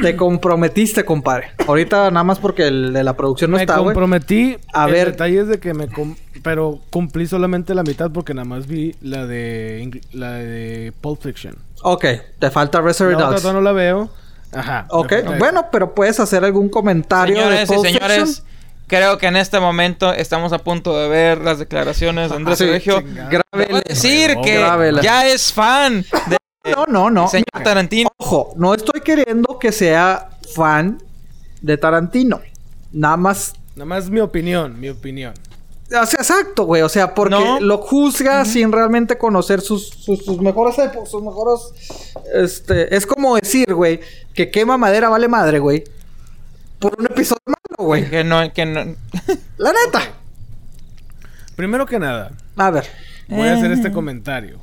[0.02, 1.52] te comprometiste, compadre.
[1.68, 3.86] Ahorita nada más porque el de la producción no me está, güey.
[3.94, 4.58] comprometí.
[4.74, 5.12] A el ver.
[5.12, 5.88] detalle es de que me...
[5.88, 10.02] com- pero cumplí solamente la mitad porque nada más vi la de...
[10.12, 11.56] La de Pulp Fiction.
[11.84, 12.06] Ok,
[12.40, 13.44] te falta Reservoir Dogs.
[13.46, 14.10] no la veo.
[14.54, 14.86] Ajá.
[14.90, 18.46] Ok, me bueno, pero puedes hacer algún comentario de Señores y Pulp señores, Fiction?
[18.88, 22.66] creo que en este momento estamos a punto de ver las declaraciones de Andrés Sí,
[22.66, 23.02] Sergio.
[23.30, 23.82] Grábele.
[23.88, 27.28] decir que ya es fan de No, no, no.
[27.28, 28.09] señor Mira, Tarantino.
[28.18, 31.01] Ojo, no estoy queriendo que sea fan
[31.62, 32.41] de Tarantino.
[32.91, 33.53] Nada más.
[33.76, 35.34] Nada más mi opinión, mi opinión.
[35.88, 36.84] O sea, exacto, güey.
[36.84, 37.59] O sea, porque No.
[37.59, 41.74] lo juzga sin realmente conocer sus, sus, sus mejores épocas, sus mejores.
[42.34, 42.95] Este.
[42.95, 43.99] Es como decir, güey,
[44.34, 45.84] que quema madera vale madre, güey.
[46.80, 48.09] Por un episodio malo, güey.
[48.09, 48.95] Que no, que no.
[49.57, 50.01] La neta.
[51.55, 52.86] Primero que nada, A ver.
[53.28, 53.76] voy a hacer Eh.
[53.76, 54.59] este comentario.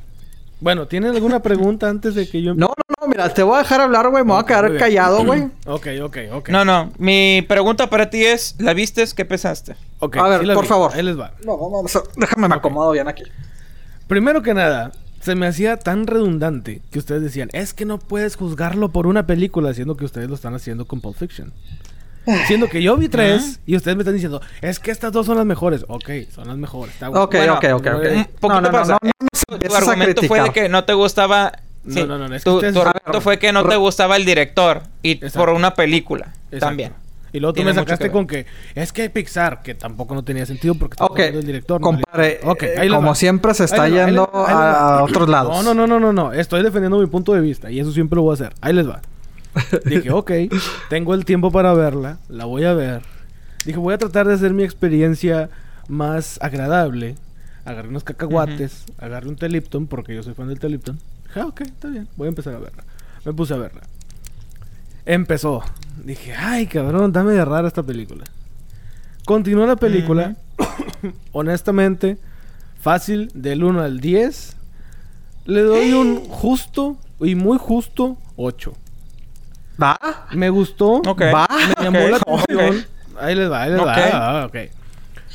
[0.60, 3.06] Bueno, ¿tienen alguna pregunta antes de que yo No, no, no.
[3.06, 4.24] Mira, te voy a dejar hablar, güey.
[4.24, 4.78] Me voy a quedar bien.
[4.78, 5.48] callado, güey.
[5.66, 6.48] Ok, ok, ok.
[6.48, 6.92] No, no.
[6.98, 9.14] Mi pregunta para ti es: ¿la vistes?
[9.14, 9.76] ¿Qué pesaste?
[10.00, 10.68] Ok, A ver, sí la por vi.
[10.68, 10.90] favor.
[10.94, 11.32] Ahí les va.
[11.44, 12.02] No, vamos a...
[12.16, 13.22] Déjame me acomodo bien aquí.
[14.08, 14.90] Primero que nada,
[15.20, 19.26] se me hacía tan redundante que ustedes decían, es que no puedes juzgarlo por una
[19.26, 21.52] película, siendo que ustedes lo están haciendo con Pulp Fiction.
[22.46, 25.36] Siendo que yo vi tres y ustedes me están diciendo, es que estas dos son
[25.36, 25.84] las mejores.
[25.88, 26.92] Ok, son las mejores.
[26.94, 27.24] Está bueno.
[27.24, 28.04] Ok, Bueno, ok, ok, ok.
[28.14, 28.98] Un poquito no, no, no, pasa.
[29.02, 29.10] no,
[29.50, 31.52] no, Tu argumento fue de que no te gustaba.
[31.84, 34.24] No, sí, no, no, es que tu, tu argumento fue que no te gustaba el
[34.26, 35.38] director y Exacto.
[35.38, 36.58] por una película Exacto.
[36.66, 36.92] también.
[37.32, 40.22] Y luego tú Tiene me sacaste que con que es que Pixar, que tampoco no
[40.24, 41.80] tenía sentido porque estamos Ok, hablando del director.
[41.80, 43.14] no compadre, del- Ok, eh, ahí como va.
[43.14, 45.02] siempre se Ahí está les va, ahí yendo ahí a va.
[45.04, 45.50] otros lados.
[45.64, 46.32] No, no, no, no, no, no.
[46.32, 48.52] Estoy defendiendo mi punto de vista y eso siempre lo voy a hacer.
[48.62, 49.00] Ahí les va.
[49.84, 50.32] Dije, ok,
[50.88, 53.02] tengo el tiempo para verla, la voy a ver.
[53.64, 55.50] Dije, voy a tratar de hacer mi experiencia
[55.88, 57.16] más agradable.
[57.64, 60.98] Agarré unos cacahuates, agarré un Telipton, porque yo soy fan del Telipton.
[61.26, 62.84] Dije, ah, ok, está bien, voy a empezar a verla.
[63.24, 63.82] Me puse a verla.
[65.04, 65.62] Empezó.
[66.04, 68.24] Dije, ay, cabrón, dame de rara esta película.
[69.24, 70.36] Continuó la película.
[71.32, 72.18] Honestamente,
[72.80, 74.56] fácil, del 1 al 10.
[75.46, 78.72] Le doy un justo y muy justo 8.
[79.80, 80.26] ¿Va?
[80.32, 80.94] Me gustó.
[81.06, 81.22] Ok.
[81.34, 81.46] Va.
[81.78, 82.40] Me llamó Ok, la ok.
[82.42, 82.86] atención.
[83.20, 83.86] Ahí les va, ahí les Ok.
[83.86, 83.94] va.
[84.42, 84.56] Ah, ok.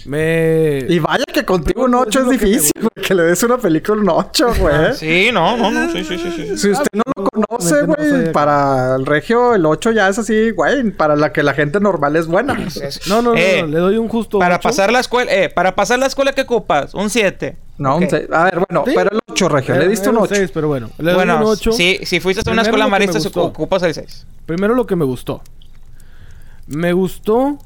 [0.05, 0.85] Me...
[0.89, 3.05] Y vaya que contigo un Eso 8 es que difícil, güey.
[3.07, 4.93] Que le des una película un 8, güey.
[4.95, 6.57] Sí, no, no, no, sí, sí, sí, sí.
[6.57, 10.19] Si usted no lo conoce, no güey, que- para el regio el 8 ya es
[10.19, 10.91] así, güey.
[10.91, 12.53] Para la que la gente normal es buena.
[13.07, 14.63] No, no, no, Eh, no, le doy un justo Para ocho.
[14.67, 16.93] pasar la escuela, eh, para pasar la escuela, ¿qué ocupas?
[16.93, 17.55] Un 7.
[17.77, 18.27] No, un seis.
[18.31, 18.93] A ver, bueno, Sí.
[18.95, 19.75] pero el 8, regio.
[19.75, 20.35] Le diste un era 8.
[20.35, 21.71] seis, pero bueno, le doy un Bueno, 8.
[21.71, 24.25] si, si fuiste a una escuela marista, ocupas el 6.
[24.45, 25.41] Primero lo que me gustó.
[26.67, 27.57] Me gustó.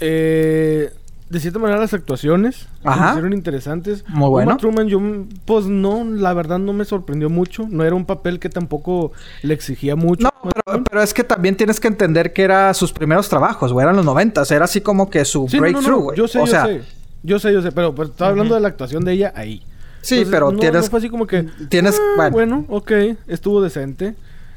[0.00, 0.92] eh,
[1.28, 2.66] de cierta manera las actuaciones.
[2.82, 3.04] Ajá.
[3.04, 4.04] Me hicieron interesantes.
[4.08, 4.50] Muy bueno.
[4.50, 5.00] Uma Truman, yo,
[5.44, 7.66] pues no, la verdad no me sorprendió mucho.
[7.68, 10.24] No era un papel que tampoco le exigía mucho.
[10.24, 10.32] No,
[10.64, 13.84] pero, pero es que también tienes que entender que era sus primeros trabajos, güey.
[13.84, 14.42] Eran los 90.
[14.50, 16.16] Era así como que su Sí, no, no, no, breakthrough, güey.
[16.18, 16.82] Yo sé, o yo sea, sé.
[17.22, 17.72] Yo sé, yo sé.
[17.72, 19.62] Pero, pero estaba hablando de la actuación de ella ahí.
[20.02, 20.84] sí, Entonces, pero no, tienes.
[20.84, 21.42] no fue así como que.
[21.68, 22.64] tienes- ah, bueno.
[22.64, 22.64] bueno.
[22.68, 22.92] ok.
[23.28, 24.14] Estuvo decente.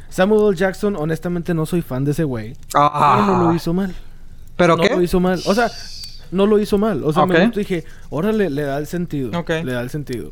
[0.10, 0.56] Samuel L.
[0.56, 2.56] Jackson, honestamente, no soy fan de ese güey.
[2.76, 3.16] Ah.
[3.26, 3.94] Pero no lo hizo mal.
[4.56, 4.90] ¿Pero no qué?
[4.96, 5.42] lo hizo mal.
[5.46, 5.70] O sea,
[6.32, 7.04] no lo hizo mal.
[7.04, 7.30] O sea, Ok.
[7.32, 9.38] me gustó dije, órale, le da el sentido.
[9.38, 9.50] Ok.
[9.64, 10.32] Le da el sentido.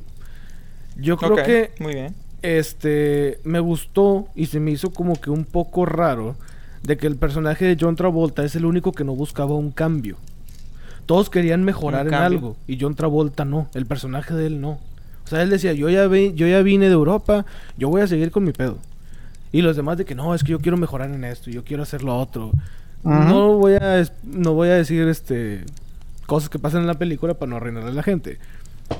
[0.98, 2.14] Yo creo que muy bien.
[2.44, 6.36] este me gustó y se me hizo como que un poco raro
[6.84, 10.18] de que el personaje de John Travolta es el único que no buscaba un cambio.
[11.06, 14.80] Todos querían mejorar en algo y John Travolta no, el personaje de él no.
[15.26, 17.45] O sea, él decía, "Yo ya vi- yo ya vine de Europa,
[17.78, 18.78] yo voy a seguir con mi pedo."
[19.52, 21.84] Y los demás de que no, es que yo quiero mejorar en esto, yo quiero
[21.84, 22.52] hacer lo otro.
[23.04, 25.64] No voy a no voy a decir este
[26.28, 28.38] cosas que pasan en la película para no arruinarle a la gente.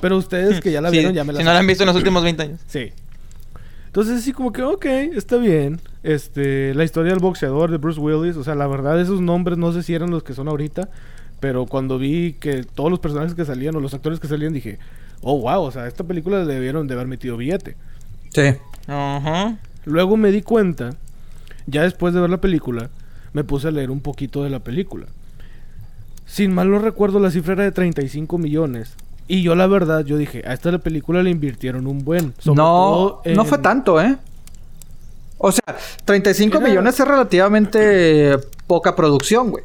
[0.00, 1.84] Pero ustedes que ya la Sí, vieron ya me la Si no la han visto
[1.84, 2.60] en los últimos 20 años.
[2.66, 2.90] Sí.
[3.86, 5.78] Entonces así como que, ok, está bien.
[6.02, 9.70] Este, la historia del boxeador de Bruce Willis, o sea, la verdad esos nombres no
[9.72, 10.88] sé si eran los que son ahorita,
[11.42, 14.78] pero cuando vi que todos los personajes que salían o los actores que salían dije,
[15.22, 17.74] oh wow, o sea, esta película le debieron de haber metido billete.
[18.32, 18.54] Sí.
[18.86, 19.58] Ajá.
[19.84, 20.90] Luego me di cuenta,
[21.66, 22.90] ya después de ver la película,
[23.32, 25.06] me puse a leer un poquito de la película.
[26.26, 28.94] Sin mal no recuerdo, la cifra era de 35 millones.
[29.26, 32.34] Y yo la verdad, yo dije, a esta la película le invirtieron un buen.
[32.38, 34.16] sobre No, todo no fue tanto, ¿eh?
[35.38, 38.38] O sea, 35 Era- millones es relativamente
[38.68, 39.64] poca producción, güey.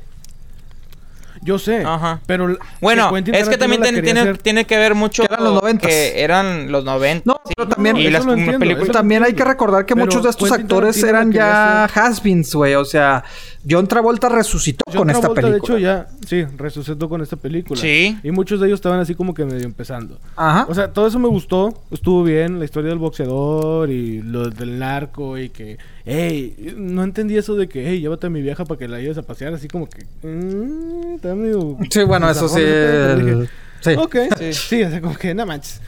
[1.47, 2.19] Yo sé, Ajá.
[2.25, 2.57] pero...
[2.81, 5.89] Bueno, es que también la tiene, hacer- que ver mucho Que eran los noventas.
[5.89, 7.23] que eran los 90.
[7.25, 9.85] No, pero también- y eso las lo entiendo, películas eso lo También hay que recordar
[9.85, 12.75] que Pero muchos de estos actores eran ya has-beens, güey.
[12.75, 13.23] O sea,
[13.70, 15.76] John Travolta resucitó John con esta Travolta, película.
[15.76, 16.07] de hecho, ya...
[16.28, 17.80] Sí, resucitó con esta película.
[17.80, 18.18] Sí.
[18.24, 20.20] Y muchos de ellos estaban así como que medio empezando.
[20.36, 20.65] Ajá.
[20.70, 21.74] O sea, todo eso me gustó.
[21.91, 22.59] Estuvo bien.
[22.59, 25.78] La historia del boxeador y lo del narco y que...
[26.05, 27.88] Hey, no entendí eso de que...
[27.88, 29.53] Hey, llévate a mi vieja para que la lleves a pasear.
[29.53, 30.05] Así como que...
[30.26, 32.61] mm, está medio sí, bueno, eso sí.
[32.61, 33.49] el- dije,
[33.82, 33.91] Sí.
[33.97, 34.53] Ok, Sí.
[34.53, 35.82] sí, o sea, como que no manches.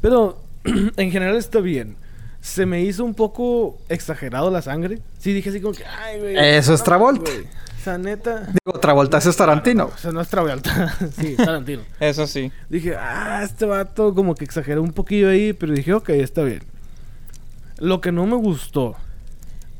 [0.00, 0.38] Pero
[0.96, 1.96] en general está bien.
[2.40, 5.00] Se me hizo un poco exagerado la sangre.
[5.18, 6.36] Sí, dije así como que, ay, güey.
[6.38, 7.30] Eso es Travolta.
[7.30, 7.44] güey.
[7.44, 8.46] O sea, neta.
[8.46, 9.86] Digo, Travolta ese es Tarantino.
[9.86, 10.94] O sea, no es Travolta.
[11.18, 11.82] sí, Tarantino.
[11.98, 12.52] Eso sí.
[12.68, 16.62] Dije, ah, este vato como que exageró un poquillo ahí, pero dije, ok, está bien.
[17.78, 18.96] Lo que no me gustó,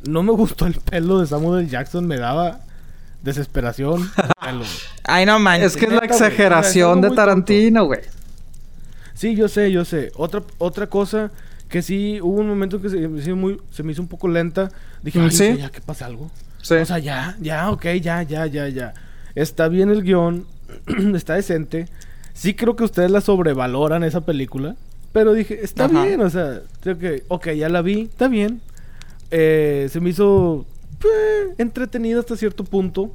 [0.09, 1.69] no me gustó el pelo de Samuel.
[1.69, 2.61] Jackson, me daba
[3.23, 4.11] desesperación.
[4.41, 4.65] Pelo.
[5.05, 5.73] Ay, no manches.
[5.73, 8.01] Es que es la güey, exageración de Tarantino, güey.
[9.13, 10.11] Sí, yo sé, yo sé.
[10.17, 11.31] Otra, otra cosa
[11.71, 14.29] que sí, hubo un momento que se, me hizo muy, se me hizo un poco
[14.29, 14.71] lenta.
[15.03, 15.57] Dije, "Ay, sí.
[15.57, 16.31] ya, que pasa algo.
[16.61, 16.75] Sí.
[16.75, 18.93] O sea, ya, ya, ok, ya, ya, ya, ya.
[19.35, 20.45] Está bien el guion,
[21.15, 21.87] está decente.
[22.35, 24.77] Sí creo que ustedes la sobrevaloran esa película.
[25.13, 26.05] Pero dije, está Ajá.
[26.05, 28.61] bien, o sea, creo que, ok, ya la vi, está bien.
[29.31, 30.67] Eh, se me hizo
[31.05, 33.13] eh, entretenida hasta cierto punto.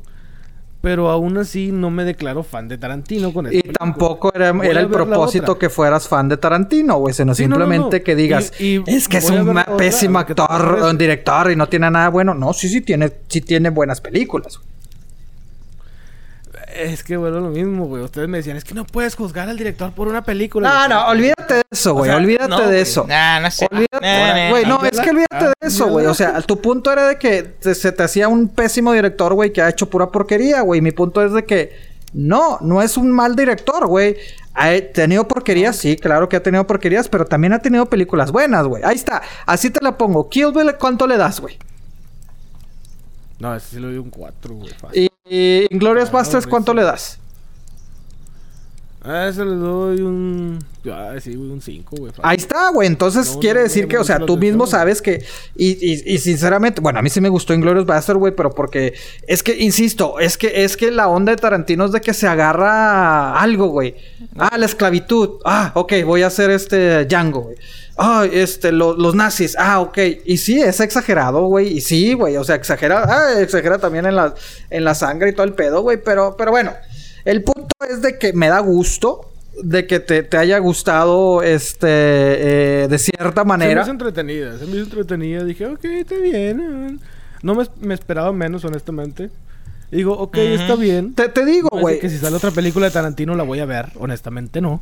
[0.86, 3.78] Pero aún así no me declaro fan de Tarantino con esa Y película.
[3.80, 7.12] tampoco era, el propósito que fueras fan de Tarantino, güey.
[7.12, 8.04] Sino Sí, no, no, simplemente no.
[8.04, 11.90] que digas, Y- y es que es un pésimo actor, un director y no tiene
[11.90, 12.36] nada bueno.
[12.36, 14.58] No, sí, sí tiene, sí tiene buenas películas.
[14.60, 14.75] güey.
[16.78, 18.04] Es que vuelvo a lo mismo, güey.
[18.04, 20.70] Ustedes me decían, es que no puedes juzgar al director por una película.
[20.70, 22.10] No, no, olvídate de eso, güey.
[22.10, 23.06] sea, olvídate No, de eso.
[23.08, 23.68] Nah, no sé.
[23.72, 24.88] Olvídate, Nah, nah, güey, no, nah.
[24.90, 26.06] es que olvídate de Ah, eso, güey.
[26.06, 29.54] O sea, tu punto era de que te- se te hacía un pésimo director, güey,
[29.54, 30.82] que ha hecho pura porquería, güey.
[30.82, 34.18] Mi punto es de que no, no es un mal director, güey.
[34.54, 38.66] Ha tenido porquerías, sí, claro que ha tenido porquerías, pero también ha tenido películas buenas,
[38.66, 38.84] güey.
[38.84, 40.30] Ahí está, así te la pongo.
[40.30, 41.58] Kill Bill, ¿cuánto le das, güey?
[43.40, 44.70] No, ese sí lo doy un 4, güey.
[44.74, 45.10] fácil.
[45.26, 47.20] Y, y Inglorious Ah, Basterds, güey, ¿cuánto le das?
[49.08, 50.58] A ese le doy un.
[50.92, 52.12] Ah, sí, un 5, güey.
[52.24, 52.88] Ahí está, güey.
[52.88, 55.24] Entonces No, quiere no, decir no, que, o sea, tú mismo sabes que.
[55.56, 58.94] Y, y, y sinceramente, bueno, a mí sí me gustó Inglorious Bastard, güey, pero porque.
[59.28, 62.28] Es que, insisto, es que, es que la onda de Tarantino es de que se
[62.28, 63.96] agarra algo, güey.
[64.38, 65.40] Ah, la esclavitud.
[65.46, 67.58] Ah, ok, voy a hacer este Django, güey.
[67.98, 69.56] Ah, este, lo- los nazis.
[69.60, 69.98] Ah, ok.
[70.26, 71.78] Y sí, es exagerado, güey.
[71.78, 72.38] Y sí, güey.
[72.38, 73.06] O sea, exagera.
[73.08, 74.34] Ah, exagera también en la,
[74.70, 75.98] en la sangre y todo el pedo, güey.
[76.04, 76.74] Pero, pero bueno.
[77.26, 81.88] El punto es de que me da gusto de que te, te haya gustado este
[82.84, 83.82] eh, de cierta Se me manera.
[83.82, 85.44] hizo entretenida, se me hizo entretenida.
[85.44, 87.00] Dije, ok, está bien.
[87.42, 89.30] No me, me esperaba menos, honestamente.
[89.92, 91.14] Y digo, ok, está bien.
[91.14, 92.00] Te, te digo, No es de güey.
[92.00, 94.82] que si sale otra película de Tarantino la voy a ver, honestamente no.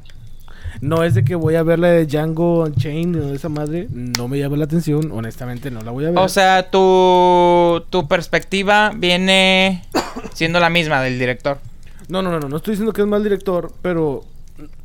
[0.82, 4.28] No es de que voy a ver la de Django Unchained o esa madre, no
[4.28, 6.18] me llama la atención, honestamente no la voy a ver.
[6.18, 9.84] O sea, tu, tu perspectiva viene
[10.34, 11.60] siendo la misma del director.
[12.08, 14.24] No, no, no, no, no estoy diciendo que es mal director, pero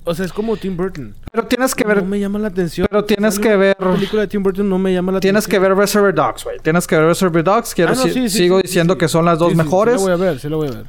[0.04, 1.14] o sea, es como Tim Burton.
[1.30, 2.86] Pero tienes que ver No me llama la atención.
[2.90, 5.76] Pero tienes que ver- película de Tim Burton no me llama la Tienes que atención.
[5.76, 6.58] ver Reservoir Dogs, güey.
[6.60, 7.74] Tienes que ver Reservoir Dogs.
[7.74, 8.98] Quiero Ah, no, si- sí, sí, sigo sí, diciendo sí.
[8.98, 10.00] que son las dos Sí, sí, mejores.
[10.00, 10.84] Sí, la voy a ver, sí la voy a ver.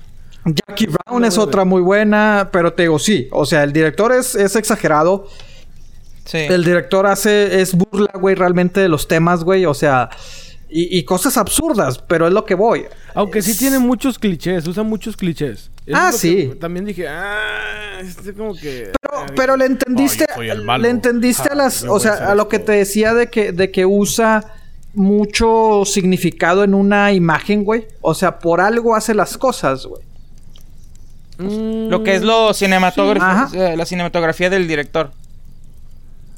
[0.46, 3.28] Jackie Brown la es otra muy buena, pero te digo, sí.
[3.32, 5.28] O sea, el director es, es exagerado.
[6.26, 6.38] Sí.
[6.38, 9.66] El director hace, es burla, güey, realmente de los temas, güey.
[9.66, 10.10] O sea,
[10.70, 12.86] y, y cosas absurdas, pero es lo que voy.
[13.16, 15.70] Aunque sí tiene muchos clichés, usa muchos clichés.
[15.90, 16.52] Eso Ah, sí.
[16.60, 18.92] También dije, ah, este como que...
[19.02, 20.84] Pero, ah, pero le entendiste, "Oh, yo soy el malo.
[20.84, 22.50] le entendiste Ah, a las, yo o sea, a lo esto".
[22.50, 24.54] que te decía de que, de que usa
[24.94, 27.88] mucho significado en una imagen, güey.
[28.02, 30.02] O sea, por algo hace las cosas, güey.
[31.40, 35.12] Mm, Lo que es lo cinematográfico, eh, la cinematografía del director.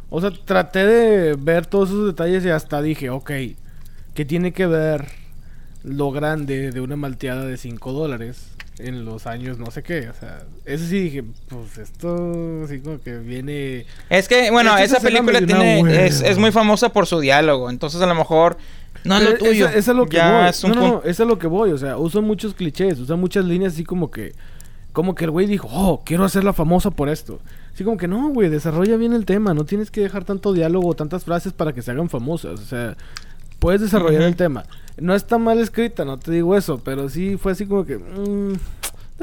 [0.09, 3.31] O sea, traté de ver todos esos detalles y hasta dije, ok,
[4.13, 5.07] ¿qué tiene que ver
[5.83, 8.43] lo grande de una malteada de 5 dólares
[8.79, 10.09] en los años no sé qué?
[10.09, 13.85] O sea, eso sí dije, pues esto así como que viene...
[14.09, 17.69] Es que, bueno, Esta esa película tiene, es, es muy famosa por su diálogo.
[17.69, 18.57] Entonces, a lo mejor
[19.03, 19.67] no es lo tuyo.
[19.67, 20.49] Eso, eso es lo que ya voy.
[20.49, 21.71] es un no, no, no, eso es lo que voy.
[21.71, 24.33] O sea, uso muchos clichés, usa muchas líneas así como que...
[24.93, 27.39] Como que el güey dijo, oh, quiero hacerla famosa por esto.
[27.73, 29.53] Así como que no, güey, desarrolla bien el tema.
[29.53, 32.59] No tienes que dejar tanto diálogo tantas frases para que se hagan famosas.
[32.59, 32.97] O sea,
[33.61, 34.65] puedes desarrollar el tema.
[34.97, 37.97] No está mal escrita, no te digo eso, pero sí fue así como que...
[37.97, 38.53] mm,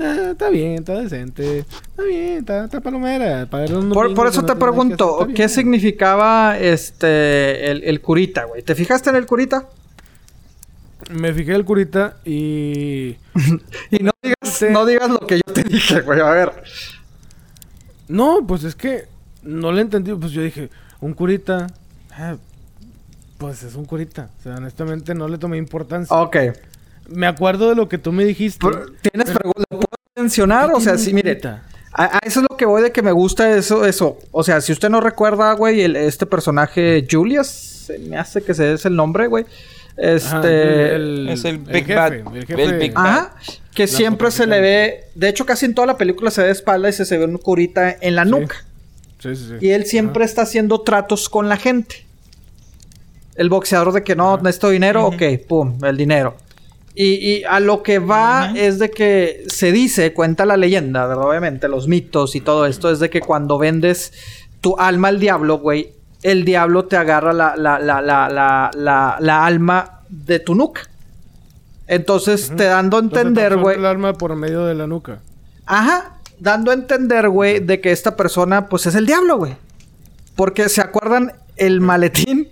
[0.01, 1.59] eh, está bien, está decente.
[1.59, 3.47] Está bien, está, está palomera.
[3.47, 8.63] Por, eso no te pregunto, hacer, ¿qué significaba este el, el curita, güey?
[8.63, 9.69] ¿Te fijaste en el curita?
[11.11, 13.17] Me fijé el curita y...
[13.91, 16.21] Y no digas, no digas lo que yo te dije, güey.
[16.21, 16.63] A ver.
[18.07, 19.07] No, pues es que
[19.43, 20.15] no le entendí.
[20.15, 20.71] Pues yo dije,
[21.01, 21.67] un curita.
[22.13, 22.37] ah,
[23.39, 24.31] pues es un curita.
[24.39, 26.15] O sea, honestamente no le tomé importancia.
[26.17, 26.37] Ok.
[27.09, 28.59] Me acuerdo de lo que tú me dijiste.
[28.69, 29.65] Pero, ¿Tienes preguntas?
[29.71, 30.69] ¿Lo puedo mencionar?
[30.69, 31.41] ¿Qué O sea, sí, mire.
[31.93, 34.19] A, a eso es lo que voy de que me gusta eso, eso.
[34.31, 38.53] O sea, si usted no recuerda, güey, el- este personaje Julius, se me hace que
[38.53, 39.47] ese es el nombre, güey.
[39.97, 40.29] Este.
[40.29, 40.49] Ajá,
[40.97, 42.13] el, Es el Big jefe, Bad.
[42.37, 42.63] El jefe.
[42.63, 42.93] El Big.
[42.95, 43.35] Ajá.
[43.75, 45.05] Que siempre se le ve.
[45.15, 47.25] De hecho, casi en toda la película se ve de espalda y se, se ve
[47.25, 48.31] un curita en la Sí.
[48.31, 48.57] nuca.
[49.21, 49.55] Sí, sí, sí.
[49.67, 52.05] Y él siempre está haciendo tratos con la gente.
[53.39, 55.15] El boxeador de que no, necesito dinero, Ujú.
[55.17, 56.37] ok, pum, el dinero.
[56.95, 61.25] Y, y a lo que va es de que se dice, cuenta la leyenda, ¿verdad?
[61.29, 64.13] obviamente, los mitos y todo esto, es de que cuando vendes
[64.61, 69.17] tu alma al diablo, güey, el diablo te agarra la, la, la, la, la, la,
[69.21, 70.83] la alma de tu nuca.
[71.87, 73.79] Entonces, te dando a entender, güey.
[73.79, 75.21] el arma por medio de la nuca.
[75.65, 79.57] Ajá, dando a entender, güey, de que esta persona, pues es el diablo, güey.
[80.37, 82.49] Porque se acuerdan, el maletín,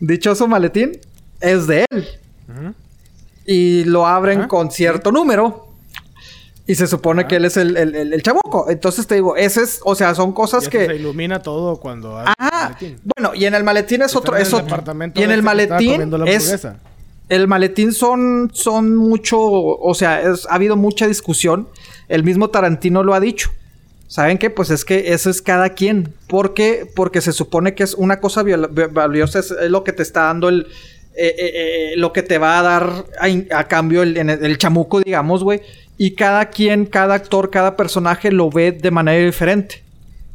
[0.00, 0.92] dichoso maletín,
[1.40, 2.06] es de él.
[3.46, 5.64] Y lo abren con cierto número.
[6.68, 8.68] Y se supone que él es el, el, el- el chamuco.
[8.68, 10.86] Entonces te digo, ese es, o sea, son cosas que.
[10.86, 12.34] se ilumina todo cuando Ajá.
[12.40, 12.98] maletín.
[13.04, 14.36] Bueno, y en el maletín es otro.
[14.36, 14.82] Es el otro.
[15.14, 16.66] Y en el maletín es.
[17.28, 21.68] El maletín son, son mucho, o sea, es- ha habido mucha discusión.
[22.08, 23.50] El mismo Tarantino lo ha dicho.
[24.08, 24.50] ¿Saben qué?
[24.50, 26.14] Pues es que eso es cada quien.
[26.28, 26.86] ¿Por qué?
[26.94, 28.44] Porque se supone que es una cosa
[28.90, 30.66] valiosa, es, lo que te está dando el...
[31.16, 35.00] eh, eh, eh, lo que te va a dar a, a cambio el, el- chamuco,
[35.00, 35.60] digamos, güey.
[35.98, 39.82] Y cada quien, cada actor, cada personaje lo ve de manera diferente.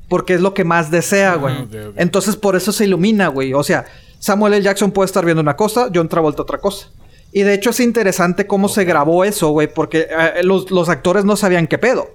[0.09, 1.55] Porque es lo que más desea, güey.
[1.95, 3.53] Entonces por eso se ilumina, güey.
[3.53, 3.85] O sea,
[4.19, 4.63] Samuel L.
[4.63, 6.89] Jackson puede estar viendo una cosa, John Travolta otra cosa.
[7.31, 10.07] Y de hecho es interesante cómo se grabó eso, güey, porque
[10.43, 12.09] los, los actores no sabían qué pedo.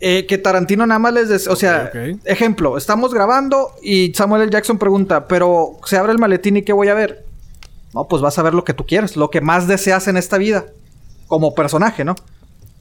[0.00, 1.90] Eh, que Tarantino nada más les decía, o sea,
[2.24, 4.52] ejemplo, estamos grabando y Samuel L.
[4.52, 7.24] Jackson pregunta, pero se abre el maletín y ¿qué voy a ver?
[7.94, 10.38] No, pues vas a ver lo que tú quieres, lo que más deseas en esta
[10.38, 10.66] vida,
[11.26, 12.14] como personaje, ¿no?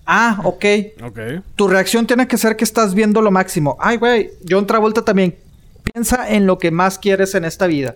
[0.05, 0.65] Ah, ok.
[1.05, 1.19] Ok.
[1.55, 3.77] Tu reacción tiene que ser que estás viendo lo máximo.
[3.79, 5.35] Ay, güey, John Travolta también.
[5.91, 7.95] Piensa en lo que más quieres en esta vida.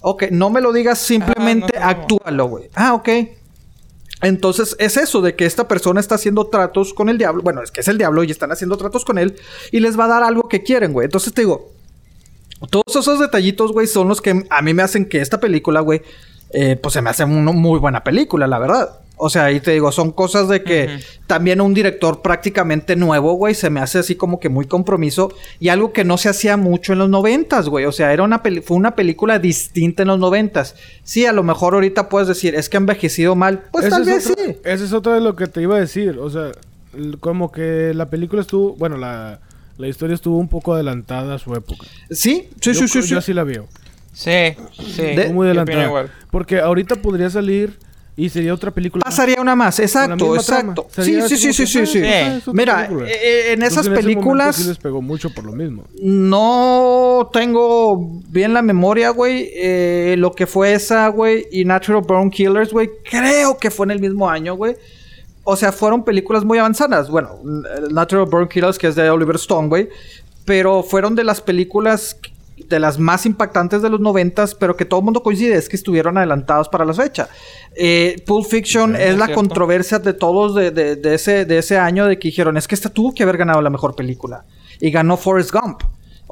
[0.00, 1.90] Ok, no me lo digas, simplemente Ah, no, no.
[2.02, 2.64] actúalo, güey.
[2.74, 3.08] Ah, ok.
[4.22, 7.42] Entonces es eso de que esta persona está haciendo tratos con el diablo.
[7.42, 9.36] Bueno, es que es el diablo y están haciendo tratos con él
[9.72, 11.06] y les va a dar algo que quieren, güey.
[11.06, 11.72] Entonces te digo,
[12.70, 16.02] todos esos detallitos, güey, son los que a mí me hacen que esta película, güey,
[16.52, 18.98] eh, pues se me hace una muy buena película, la verdad.
[19.24, 20.98] O sea, ahí te digo, son cosas de que
[21.28, 25.68] también un director prácticamente nuevo, güey, se me hace así como que muy compromiso y
[25.68, 27.84] algo que no se hacía mucho en los noventas, güey.
[27.84, 30.74] O sea, era una peli- fue una película distinta en los noventas.
[31.04, 33.62] Sí, a lo mejor ahorita puedes decir, es que ha envejecido mal.
[33.70, 34.56] Pues tal es vez sí.
[34.64, 36.18] Esa es otra de lo que te iba a decir.
[36.18, 36.50] O sea,
[37.20, 38.74] como que la película estuvo.
[38.74, 39.38] Bueno, la,
[39.78, 41.86] la historia estuvo un poco adelantada a su época.
[42.10, 43.14] Sí, sí, yo, sí, sí, Yo sí.
[43.14, 43.68] así la veo.
[44.12, 44.54] Sí,
[44.94, 45.02] sí.
[45.02, 46.06] De- muy adelantada.
[46.30, 47.78] Porque ahorita podría salir
[48.14, 49.02] y sería otra película.
[49.02, 50.86] Pasaría una más, exacto, exacto.
[50.90, 51.98] Sí, sí, sí, sí, sí, ah, sí.
[52.40, 55.84] otra Mira, eh, eh, en esas películas sí les pegó mucho por lo mismo.
[56.02, 59.50] no tengo bien la memoria, güey.
[59.54, 62.90] eh, lo que fue esa, güey, y Natural Born Killers, güey.
[63.10, 64.76] Creo que fue en el mismo año, güey.
[65.44, 67.08] O sea, fueron películas muy avanzadas.
[67.10, 67.40] Bueno,
[67.90, 69.88] Natural Born Killers, que es de Oliver Stone, güey.
[70.44, 72.16] Pero fueron de las películas
[72.72, 75.76] de las más impactantes de los noventas, pero que todo el mundo coincide es que
[75.76, 77.28] estuvieron adelantados para la fecha.
[77.76, 79.34] Eh, Pulp Fiction Sí, es es la cierto.
[79.40, 82.74] controversia de todos de, de- de ese, de ese año de que dijeron, es que
[82.74, 84.44] esta tuvo que haber ganado la mejor película.
[84.80, 85.82] Y ganó Forrest Gump.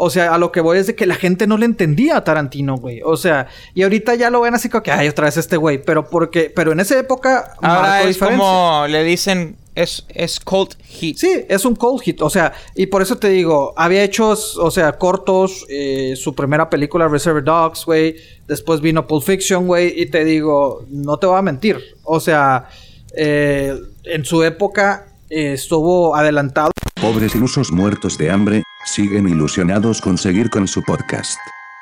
[0.02, 2.24] O sea, a lo que voy es de que la gente no le entendía a
[2.24, 3.02] Tarantino, güey.
[3.04, 5.82] O sea, y ahorita ya lo ven así como que, ay, otra vez este güey.
[5.82, 8.38] Pero porque, pero en esa época Ahora es diferencia.
[8.38, 11.16] como le dicen, es, es cult hit.
[11.16, 12.20] Sí, es un cold hit.
[12.22, 16.68] O sea, y por eso te digo, había hecho, o sea, cortos, eh, su primera
[16.68, 18.16] película, Reservoir Dogs, güey.
[18.46, 20.00] Después vino Pulp Fiction, güey.
[20.00, 21.78] Y te digo, no te voy a mentir.
[22.04, 22.68] O sea,
[23.16, 23.74] eh,
[24.04, 26.70] en su época eh, estuvo adelantado.
[27.00, 31.38] Pobres ilusos muertos de hambre, siguen ilusionados con seguir con su podcast.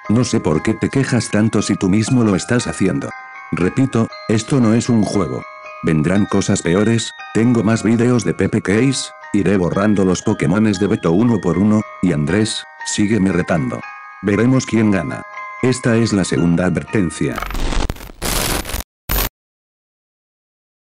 [0.09, 3.11] No sé por qué te quejas tanto si tú mismo lo estás haciendo.
[3.53, 5.42] Repito, esto no es un juego.
[5.82, 11.12] Vendrán cosas peores, tengo más vídeos de Pepe Case, iré borrando los Pokémones de Beto
[11.12, 13.80] uno por uno, y Andrés, sígueme retando.
[14.22, 15.22] Veremos quién gana.
[15.62, 17.36] Esta es la segunda advertencia.